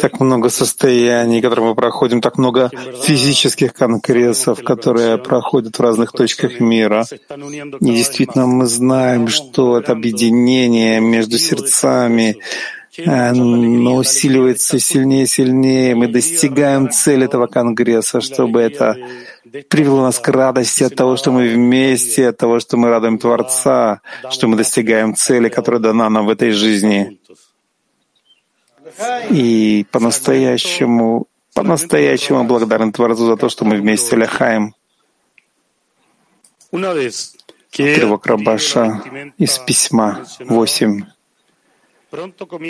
так 0.00 0.20
много 0.20 0.50
состояний, 0.50 1.40
которые 1.40 1.68
мы 1.68 1.74
проходим, 1.74 2.20
так 2.20 2.38
много 2.38 2.70
физических 3.02 3.72
конгрессов, 3.72 4.62
которые 4.62 5.18
проходят 5.18 5.78
в 5.78 5.82
разных 5.82 6.12
точках 6.12 6.60
мира. 6.60 7.06
И 7.80 7.84
действительно 7.84 8.46
мы 8.46 8.66
знаем, 8.66 9.28
что 9.28 9.78
это 9.78 9.92
объединение 9.92 11.00
между 11.00 11.38
сердцами, 11.38 12.36
оно 13.04 13.96
усиливается 13.96 14.78
сильнее 14.78 15.24
и 15.24 15.26
сильнее. 15.26 15.94
Мы 15.94 16.06
достигаем 16.08 16.90
цели 16.90 17.24
этого 17.24 17.46
Конгресса, 17.46 18.20
чтобы 18.20 18.60
это 18.60 18.96
привело 19.62 20.02
нас 20.02 20.18
к 20.18 20.28
радости 20.28 20.84
от 20.84 20.94
того, 20.96 21.16
что 21.16 21.30
мы 21.30 21.48
вместе, 21.48 22.28
от 22.28 22.36
того, 22.36 22.60
что 22.60 22.76
мы 22.76 22.88
радуем 22.88 23.18
Творца, 23.18 24.00
что 24.30 24.48
мы 24.48 24.56
достигаем 24.56 25.14
цели, 25.14 25.48
которая 25.48 25.80
дана 25.80 26.10
нам 26.10 26.26
в 26.26 26.30
этой 26.30 26.50
жизни. 26.50 27.20
И 29.30 29.86
по-настоящему, 29.90 31.26
по-настоящему 31.54 32.44
благодарен 32.44 32.92
Творцу 32.92 33.26
за 33.26 33.36
то, 33.36 33.48
что 33.48 33.64
мы 33.64 33.76
вместе 33.76 34.16
ляхаем. 34.16 34.74
Отрывок 37.72 38.26
Рабаша 38.26 39.02
из 39.38 39.58
письма 39.58 40.24
8. 40.40 41.13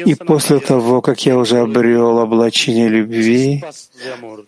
И 0.06 0.14
после 0.14 0.58
того, 0.60 1.00
как 1.00 1.26
я 1.26 1.36
уже 1.36 1.58
обрел 1.58 2.18
облачение 2.18 2.88
любви, 2.88 3.62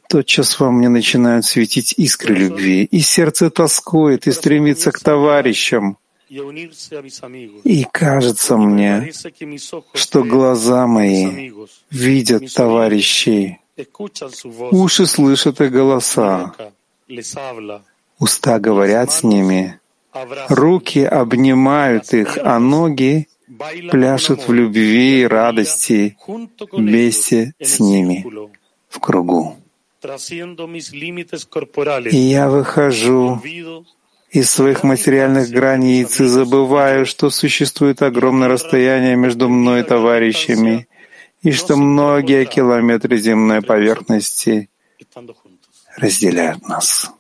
тотчас 0.09 0.59
во 0.59 0.71
мне 0.71 0.89
начинают 0.89 1.45
светить 1.45 1.95
искры 1.97 2.35
любви, 2.35 2.85
и 2.85 3.01
сердце 3.01 3.51
тоскует 3.51 4.27
и 4.27 4.33
стремится 4.33 4.93
к 4.93 4.99
товарищам. 5.01 5.99
И 6.29 7.87
кажется 7.93 8.57
мне, 8.57 9.13
что 9.95 10.25
глаза 10.25 10.87
мои 10.87 11.53
видят 11.91 12.53
товарищей, 12.53 13.61
уши 14.73 15.07
слышат 15.07 15.61
их 15.61 15.71
голоса, 15.71 16.53
уста 18.19 18.59
говорят 18.59 19.13
с 19.13 19.23
ними, 19.23 19.79
руки 20.49 21.05
обнимают 21.05 22.13
их, 22.13 22.39
а 22.43 22.59
ноги 22.59 23.29
пляшут 23.91 24.49
в 24.49 24.53
любви 24.53 25.23
и 25.23 25.27
радости 25.27 26.17
вместе 26.73 27.55
с 27.61 27.81
ними 27.81 28.25
в 28.89 28.99
кругу. 29.01 29.57
И 32.11 32.17
я 32.17 32.49
выхожу 32.49 33.41
из 34.31 34.51
своих 34.51 34.83
материальных 34.85 35.49
границ 35.51 36.21
и 36.21 36.27
забываю, 36.27 37.07
что 37.07 37.31
существует 37.31 38.03
огромное 38.03 38.49
расстояние 38.49 39.17
между 39.17 39.49
мной 39.49 39.81
и 39.81 39.85
товарищами, 39.85 40.89
и 41.43 41.53
что 41.53 41.77
многие 41.77 42.45
километры 42.45 43.17
земной 43.17 43.63
поверхности 43.63 44.69
разделяют 45.97 46.69
нас. 46.69 47.11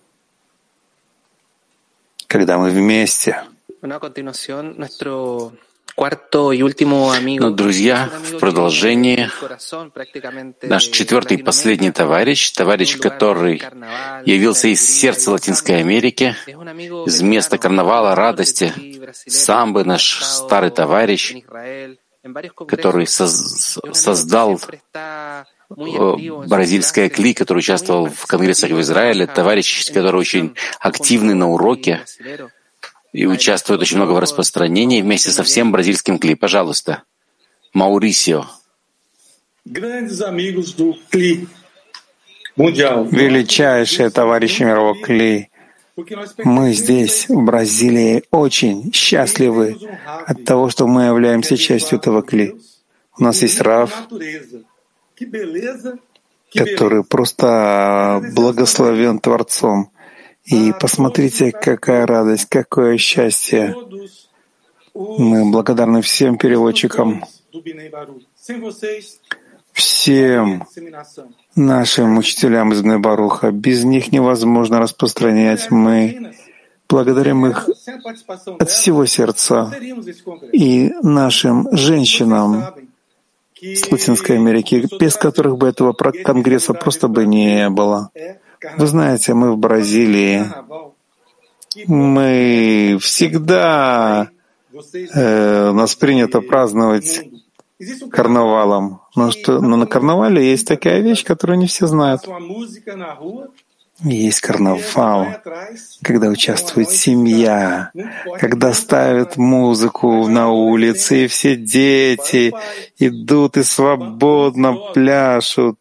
Когда 2.27 2.59
мы 2.59 2.71
вместе. 2.71 3.43
Но, 5.97 7.51
друзья, 7.51 8.11
в 8.23 8.39
продолжении 8.39 9.31
наш 10.63 10.85
четвертый 10.85 11.39
и 11.39 11.43
последний 11.43 11.91
товарищ, 11.91 12.51
товарищ, 12.51 12.99
который 12.99 13.63
явился 14.27 14.69
из 14.69 14.87
сердца 14.87 15.31
Латинской 15.31 15.81
Америки, 15.81 16.37
из 17.07 17.23
места 17.23 17.57
карнавала, 17.57 18.15
радости, 18.15 18.75
самбы, 19.27 19.85
наш 19.85 20.23
старый 20.23 20.71
товарищ, 20.71 21.35
который 22.69 23.07
соз 23.07 23.79
создал 23.93 24.61
бразильское 25.71 27.09
кли, 27.09 27.33
который 27.33 27.59
участвовал 27.59 28.11
в 28.11 28.27
конгрессах 28.27 28.71
в 28.71 28.81
Израиле, 28.83 29.27
товарищ, 29.27 29.91
который 29.91 30.21
очень 30.21 30.55
активный 30.79 31.35
на 31.35 31.49
уроке, 31.49 32.05
и 33.17 33.27
участвует 33.27 33.81
очень 33.81 33.97
много 33.97 34.13
в 34.13 34.19
распространении 34.19 35.01
вместе 35.01 35.31
со 35.31 35.43
всем 35.43 35.73
бразильским 35.73 36.19
кли. 36.19 36.35
Пожалуйста, 36.35 37.03
Маурисио. 37.73 38.45
Величайшие 42.57 44.11
товарищи 44.11 44.63
мирового 44.63 45.01
кли. 45.03 45.49
Мы 46.45 46.75
здесь, 46.75 47.27
в 47.31 47.43
Бразилии, 47.43 48.23
очень 48.31 48.93
счастливы 48.93 49.79
от 50.27 50.45
того, 50.45 50.69
что 50.69 50.87
мы 50.87 51.05
являемся 51.05 51.57
частью 51.57 51.99
этого 51.99 52.21
кли. 52.21 52.55
У 53.19 53.23
нас 53.23 53.41
есть 53.41 53.63
Рав, 53.63 54.09
который 56.53 57.03
просто 57.03 58.23
благословен 58.35 59.21
Творцом. 59.21 59.91
И 60.47 60.73
посмотрите, 60.81 61.51
какая 61.51 62.07
радость, 62.07 62.47
какое 62.49 62.99
счастье. 62.99 63.75
Мы 64.95 65.51
благодарны 65.51 66.03
всем 66.03 66.39
переводчикам, 66.39 67.25
всем 69.73 70.67
нашим 71.57 72.19
учителям 72.19 72.73
из 72.73 72.83
Баруха. 72.83 73.51
Без 73.51 73.85
них 73.85 74.13
невозможно 74.13 74.79
распространять. 74.79 75.71
Мы 75.71 76.33
благодарим 76.89 77.45
их 77.47 77.69
от 78.59 78.71
всего 78.71 79.05
сердца 79.05 79.73
и 80.53 80.93
нашим 81.03 81.69
женщинам 81.77 82.65
с 83.61 83.91
Латинской 83.91 84.37
Америки, 84.37 84.87
без 85.01 85.17
которых 85.17 85.59
бы 85.59 85.69
этого 85.69 85.93
конгресса 85.93 86.73
просто 86.73 87.09
бы 87.09 87.27
не 87.27 87.69
было. 87.69 88.11
Вы 88.79 88.87
знаете, 88.87 89.35
мы 89.35 89.53
в 89.53 89.59
Бразилии, 89.59 90.45
мы 91.87 92.99
всегда 93.01 94.31
э, 95.15 95.73
нас 95.73 95.95
принято 95.95 96.41
праздновать 96.41 97.23
карнавалом. 98.11 99.01
Но, 99.15 99.31
что, 99.31 99.61
но 99.61 99.77
на 99.77 99.87
карнавале 99.87 100.51
есть 100.51 100.67
такая 100.67 101.01
вещь, 101.01 101.25
которую 101.25 101.59
не 101.59 101.67
все 101.67 101.87
знают. 101.87 102.23
Есть 104.03 104.41
карнавал, 104.41 105.27
когда 106.03 106.29
участвует 106.29 106.91
семья, 106.91 107.91
когда 108.39 108.75
ставят 108.75 109.39
музыку 109.39 110.29
на 110.29 110.51
улице, 110.51 111.25
и 111.25 111.29
все 111.29 111.57
дети 111.57 112.53
идут 112.99 113.57
и 113.57 113.63
свободно 113.63 114.75
пляшут, 114.93 115.79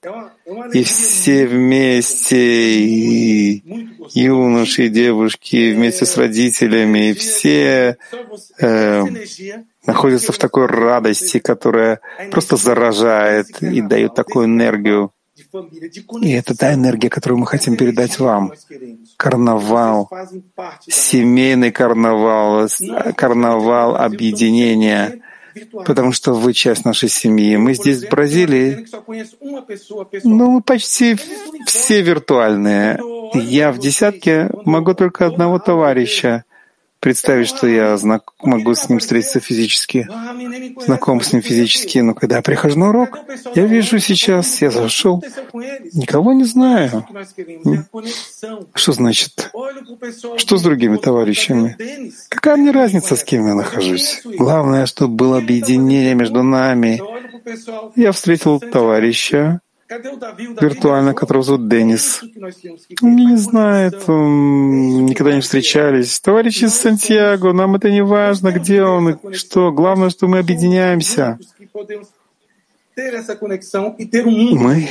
и 0.74 0.84
все 0.84 1.48
вместе, 1.48 2.80
и 2.80 3.64
юноши, 4.14 4.86
и 4.86 4.90
девушки 4.90 5.74
вместе 5.74 6.06
с 6.06 6.18
родителями, 6.18 7.10
и 7.10 7.14
все 7.14 7.98
э, 8.60 9.04
находятся 9.86 10.32
в 10.32 10.38
такой 10.38 10.66
радости, 10.68 11.40
которая 11.40 12.00
просто 12.32 12.56
заражает 12.56 13.62
и 13.62 13.82
дает 13.82 14.16
такую 14.16 14.46
энергию. 14.46 15.12
И 16.22 16.32
это 16.32 16.56
та 16.56 16.74
энергия, 16.74 17.10
которую 17.10 17.40
мы 17.40 17.48
хотим 17.48 17.76
передать 17.76 18.20
вам. 18.20 18.54
Карнавал, 19.18 20.10
семейный 20.88 21.72
карнавал, 21.72 22.68
карнавал 23.16 23.96
объединения, 23.98 25.22
потому 25.86 26.12
что 26.12 26.34
вы 26.34 26.54
часть 26.54 26.86
нашей 26.86 27.10
семьи. 27.10 27.56
Мы 27.58 27.74
здесь, 27.74 28.04
в 28.04 28.10
Бразилии, 28.10 28.86
ну, 30.24 30.52
мы 30.52 30.62
почти 30.62 31.18
все 31.66 32.02
виртуальные. 32.02 33.00
Я 33.34 33.72
в 33.72 33.80
десятке 33.80 34.50
могу 34.66 34.94
только 34.94 35.26
одного 35.26 35.60
товарища 35.60 36.46
представить, 37.00 37.48
что 37.48 37.68
я 37.68 37.96
знак... 37.98 38.34
могу 38.42 38.74
с 38.74 38.90
ним 38.90 39.00
встретиться 39.00 39.40
физически, 39.40 40.08
знаком 40.86 41.22
с 41.22 41.34
ним 41.34 41.42
физически. 41.42 42.00
Но 42.00 42.14
когда 42.14 42.38
я 42.38 42.42
прихожу 42.42 42.80
на 42.80 42.90
урок, 42.90 43.20
я 43.56 43.66
вижу 43.66 44.00
сейчас, 44.00 44.62
я 44.62 44.72
зашел, 44.72 45.24
никого 45.94 46.34
не 46.34 46.46
знаю. 46.46 47.06
Что 48.74 48.92
значит? 48.94 49.52
Что 50.38 50.58
с 50.58 50.62
другими 50.62 50.98
товарищами? 50.98 51.78
Какая 52.30 52.56
мне 52.58 52.72
разница, 52.72 53.16
с 53.16 53.24
кем 53.24 53.48
я 53.48 53.54
нахожусь? 53.54 54.22
Главное, 54.24 54.86
чтобы 54.86 55.16
было 55.16 55.38
объединение 55.38 56.16
между 56.16 56.44
нами. 56.44 57.02
Я 57.96 58.12
встретил 58.12 58.60
товарища, 58.60 59.62
виртуально, 59.88 61.14
которого 61.14 61.44
зовут 61.44 61.68
Денис. 61.70 62.24
Он 63.02 63.16
не 63.16 63.38
знает, 63.38 64.10
он, 64.10 65.06
никогда 65.06 65.34
не 65.34 65.42
встречались. 65.42 66.20
Товарищ 66.20 66.64
из 66.64 66.74
Сантьяго, 66.74 67.54
нам 67.54 67.76
это 67.76 67.92
не 67.92 68.04
важно, 68.04 68.52
где 68.52 68.84
он 68.84 69.10
и 69.10 69.34
что. 69.34 69.72
Главное, 69.72 70.10
что 70.10 70.28
мы 70.28 70.40
объединяемся. 70.40 71.38
Мы 74.58 74.90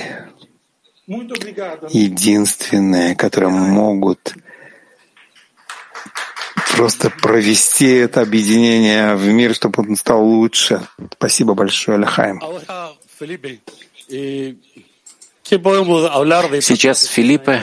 единственные, 1.90 3.16
которые 3.16 3.50
могут 3.50 4.34
просто 6.76 7.10
провести 7.10 7.86
это 7.86 8.20
объединение 8.20 9.14
в 9.14 9.26
мир, 9.28 9.54
чтобы 9.54 9.82
он 9.82 9.96
стал 9.96 10.24
лучше. 10.24 10.82
Спасибо 11.12 11.54
большое, 11.54 11.98
Лехаем. 11.98 12.40
Сейчас 15.44 17.04
Филиппе 17.04 17.62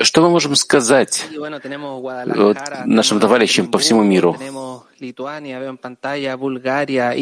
Что 0.00 0.22
мы 0.22 0.30
можем 0.30 0.56
сказать 0.56 1.26
вот, 1.36 2.58
нашим 2.84 3.20
товарищам 3.20 3.70
по 3.70 3.78
всему 3.78 4.02
миру? 4.02 4.36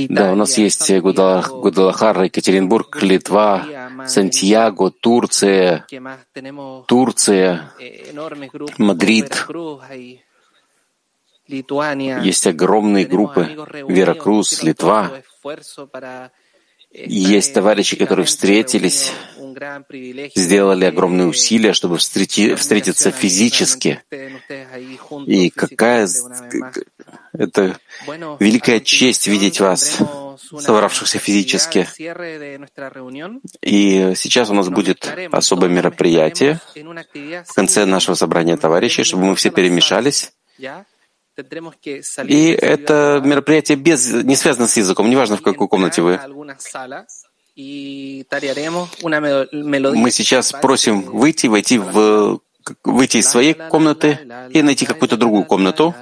Да, 0.09 0.33
у 0.33 0.37
нас 0.37 0.57
есть 0.57 0.91
Гудалахар, 1.01 2.23
Екатеринбург, 2.23 3.03
Литва, 3.03 3.67
Сантьяго, 4.07 4.91
Турция, 4.91 5.87
Турция, 6.87 7.73
Мадрид. 8.79 9.47
Есть 12.23 12.47
огромные 12.47 13.05
группы. 13.05 13.51
Веракрус, 13.87 14.63
Литва. 14.63 15.11
Есть 16.95 17.53
товарищи, 17.53 17.97
которые 17.97 18.25
встретились, 18.25 19.13
сделали 20.37 20.85
огромные 20.85 21.27
усилия, 21.27 21.73
чтобы 21.73 21.99
встретиться 21.99 23.11
физически. 23.11 24.01
И 25.27 25.51
какая 25.51 26.09
это 27.33 27.77
великая 28.39 28.79
честь 28.79 29.27
видеть 29.27 29.59
вас, 29.59 29.99
собравшихся 30.57 31.19
физически. 31.19 31.89
И 33.61 34.13
сейчас 34.15 34.51
у 34.51 34.55
нас 34.55 34.69
будет 34.69 35.13
особое 35.33 35.71
мероприятие 35.71 36.61
в 36.75 37.55
конце 37.55 37.87
нашего 37.87 38.15
собрания 38.15 38.57
товарищей, 38.57 39.03
чтобы 39.03 39.25
мы 39.25 39.35
все 39.35 39.51
перемешались. 39.51 40.33
И 42.27 42.51
это 42.51 43.23
мероприятие 43.25 43.77
без, 43.77 44.13
не 44.13 44.37
связано 44.37 44.69
с 44.69 44.77
языком, 44.77 45.11
неважно 45.11 45.37
в 45.37 45.43
какой 45.43 45.67
комнате 45.69 46.03
вы. 46.03 46.21
Мы 47.57 48.25
сейчас 50.11 50.53
просим 50.53 51.03
выйти, 51.03 51.47
войти 51.47 51.79
в 51.79 52.41
выйти 52.83 53.19
из 53.19 53.29
своей 53.29 53.55
комнаты 53.55 54.19
и 54.51 54.63
найти 54.63 54.87
какую-то 54.87 55.17
другую 55.17 55.45
комнату 55.45 55.95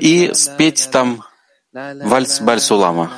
и 0.00 0.30
спеть 0.34 0.88
там 0.90 1.22
вальс 1.72 2.40
Бальсулама. 2.40 3.12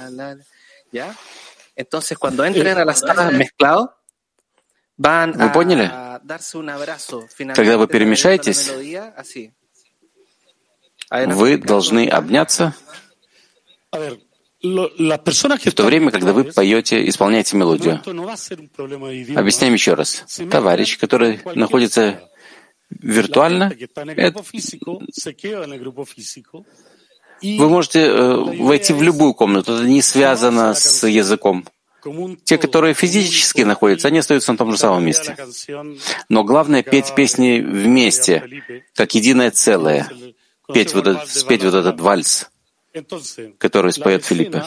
Вы 4.98 5.50
поняли? 5.52 5.90
Когда 7.54 7.78
вы 7.78 7.86
перемешаетесь, 7.86 8.70
вы 11.12 11.58
должны 11.58 12.08
обняться 12.08 12.74
в 15.70 15.74
то 15.74 15.84
время, 15.84 16.10
когда 16.10 16.32
вы 16.32 16.44
поете, 16.44 17.06
исполняете 17.08 17.56
мелодию. 17.56 18.00
Объясняем 19.36 19.74
еще 19.74 19.94
раз. 19.94 20.24
Товарищ, 20.50 20.98
который 20.98 21.40
находится 21.54 22.28
виртуально, 22.90 23.72
это... 24.16 24.42
вы 27.42 27.68
можете 27.68 28.00
э, 28.00 28.36
войти 28.62 28.92
в 28.92 29.02
любую 29.02 29.34
комнату, 29.34 29.74
это 29.74 29.84
не 29.84 30.02
связано 30.02 30.74
с 30.74 31.06
языком. 31.08 31.66
Те, 32.44 32.58
которые 32.58 32.94
физически 32.94 33.62
находятся, 33.62 34.08
они 34.08 34.18
остаются 34.18 34.52
на 34.52 34.58
том 34.58 34.70
же 34.72 34.78
самом 34.78 35.04
месте. 35.04 35.36
Но 36.28 36.44
главное— 36.44 36.82
петь 36.84 37.14
песни 37.14 37.60
вместе, 37.60 38.62
как 38.94 39.14
единое 39.14 39.50
целое 39.50 40.08
петь 40.73 40.93
вот 40.93 41.07
этот, 41.07 41.27
спеть 41.29 41.63
вот 41.63 41.73
этот 41.73 41.99
вальс, 41.99 42.49
который 43.57 43.91
споет 43.91 44.25
Филиппе. 44.25 44.63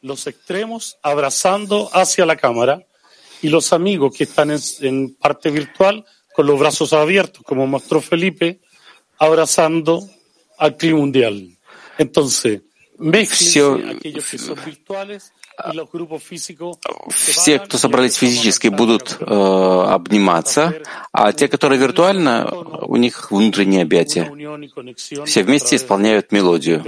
los 0.00 0.26
extremos 0.26 0.96
abrazando 1.02 1.88
hacia 1.92 2.26
la 2.26 2.36
cámara 2.36 2.84
y 3.40 3.48
los 3.48 3.72
amigos 3.72 4.16
que 4.16 4.24
están 4.24 4.50
en, 4.50 4.58
en, 4.80 5.14
parte 5.14 5.50
virtual 5.50 6.04
con 6.34 6.46
los 6.46 6.58
brazos 6.58 6.92
abiertos, 6.92 7.44
como 7.44 7.66
mostró 7.68 8.00
Felipe, 8.00 8.60
abrazando 9.18 10.08
al 10.58 10.76
clima 10.76 10.98
mundial. 10.98 11.56
Entonces, 11.98 12.62
mezclen 12.98 13.90
aquellos 13.90 14.28
que 14.28 14.38
son 14.38 14.58
virtuales 14.64 15.32
все, 17.09 17.59
кто 17.59 17.77
собрались 17.77 18.15
физически, 18.15 18.67
будут 18.67 19.17
э, 19.19 19.25
обниматься, 19.25 20.73
а 21.11 21.33
те, 21.33 21.47
которые 21.47 21.79
виртуально, 21.79 22.51
у 22.53 22.95
них 22.95 23.31
внутреннее 23.31 23.83
объятие. 23.83 24.31
Все 25.25 25.43
вместе 25.43 25.75
исполняют 25.75 26.31
мелодию 26.31 26.83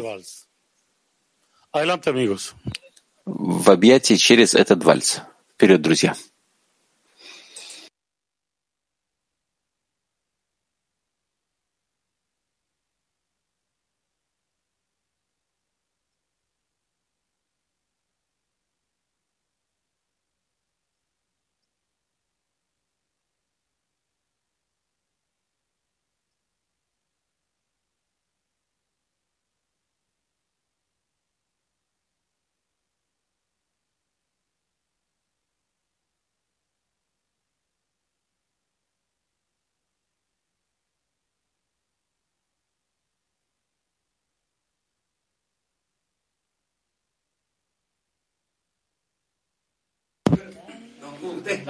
в 3.26 3.70
объятии 3.70 4.16
через 4.16 4.54
этот 4.54 4.84
вальс. 4.84 5.22
Вперед, 5.54 5.82
друзья! 5.82 6.16
usted. 51.40 51.70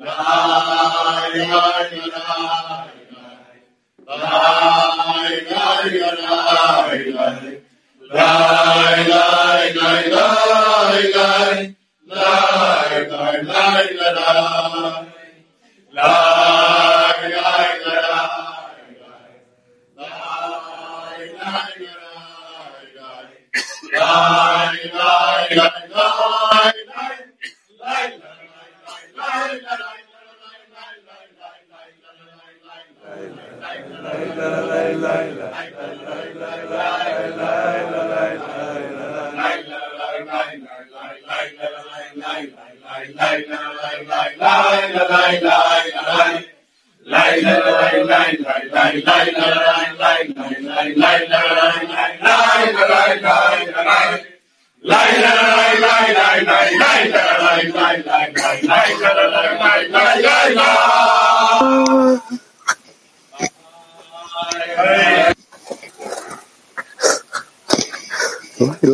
La 0.00 0.58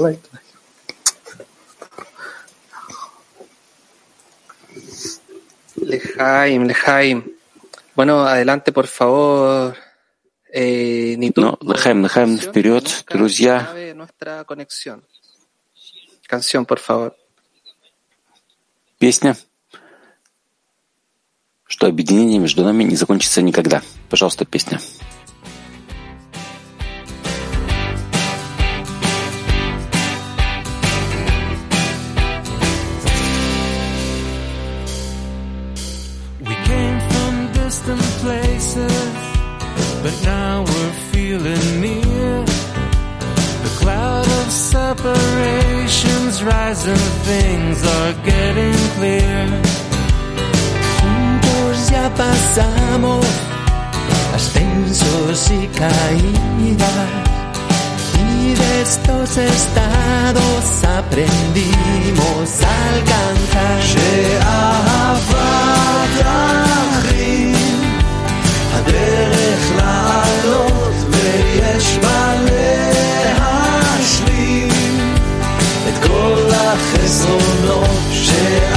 like 0.05 0.34
Лехаим, 5.95 6.64
лехаим. 6.66 7.32
Bueno, 7.95 8.24
adelante, 8.26 8.72
por 8.72 8.86
favor. 8.86 9.76
Eh. 10.53 11.16
Ну, 11.36 11.59
Лехем, 11.62 12.03
Лехем, 12.03 12.38
вперед, 12.38 13.05
друзья. 13.11 13.72
Nuestra 13.95 14.45
conexión. 14.45 15.03
Canción, 16.26 16.64
por 16.64 16.78
favor. 16.78 17.14
Песня, 18.99 19.36
что 21.66 21.86
объединение 21.86 22.38
между 22.38 22.64
нами 22.64 22.84
не 22.84 22.97
закончится 22.97 23.42
никогда. 23.42 23.82
Пожалуйста, 24.09 24.45
песня. 24.45 24.80
y 55.53 55.68
caídas. 55.68 57.10
Y 58.18 58.55
de 58.55 58.82
estos 58.82 59.38
estados 59.38 60.84
aprendimos 60.97 62.49
a 62.64 62.74
alcanzar. 62.89 63.82
שאהבת 63.82 65.34
אחים, 66.26 67.82
הדרך 68.74 69.62
לעלות 69.78 70.97
ויש 71.10 71.97
בה 72.01 72.34
להשלים 73.78 74.70
את 75.88 75.97
כל 76.07 76.43
החסרונות 76.53 77.99
שאהבת 78.12 78.72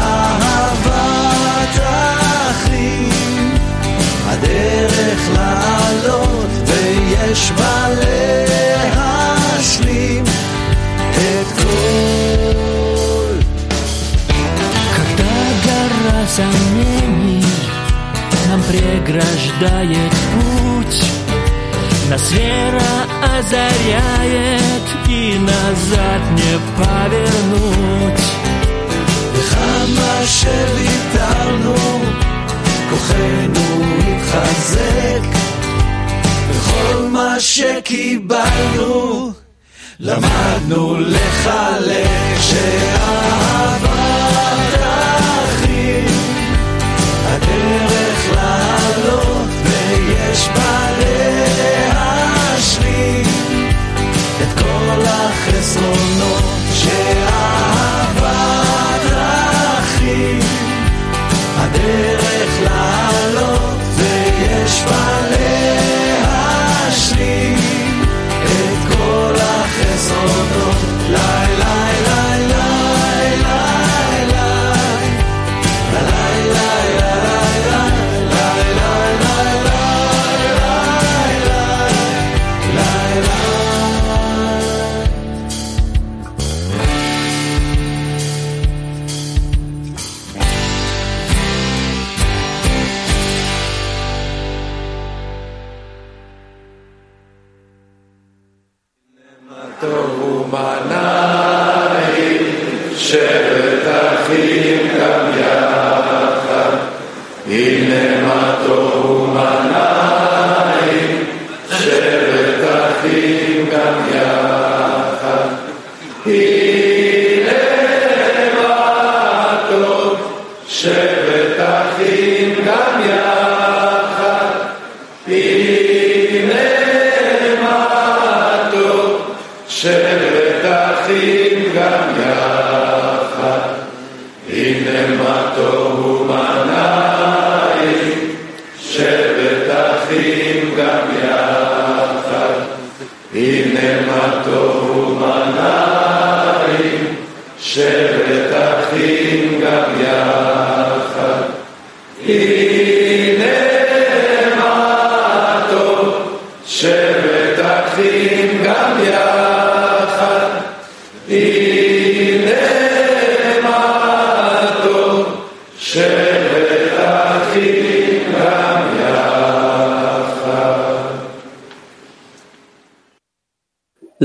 ויש 7.36 7.52
בה 7.52 7.88
להשלים 8.94 10.24
את 11.10 11.46
כל 11.56 11.62
Когда 14.96 15.36
гора 15.66 16.20
сомнений 16.36 17.44
нам 18.46 18.60
преграждает 18.70 20.12
путь, 20.32 20.98
нас 22.10 22.24
вера 22.32 22.94
озаряет 23.36 24.86
и 25.08 25.38
назад 25.50 26.22
не 26.38 26.54
повернуть. 26.78 28.22
וכמה 29.34 30.14
שוויתרנו, 30.26 31.76
כוחנו 32.90 33.66
התחזק, 34.00 35.24
וכל 36.76 37.08
מה 37.10 37.40
שקיבלנו, 37.40 39.32
למדנו 40.00 40.96
לחלק 41.00 42.40
שאהבת 42.40 43.92
אחים, 44.80 46.06
הדרך 47.26 48.30
לעלות 48.34 49.48
ויש 49.64 50.48
בה 50.48 50.88
להשלים 51.88 53.26
את 54.42 54.58
כל 54.58 55.02
החסרונות 55.06 56.42
שאהבת 56.74 58.22
אחים, 59.78 60.40
הדרך 61.56 62.05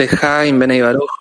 Lejain, 0.02 0.58
Benei 0.58 0.82
Baruch, 0.82 1.11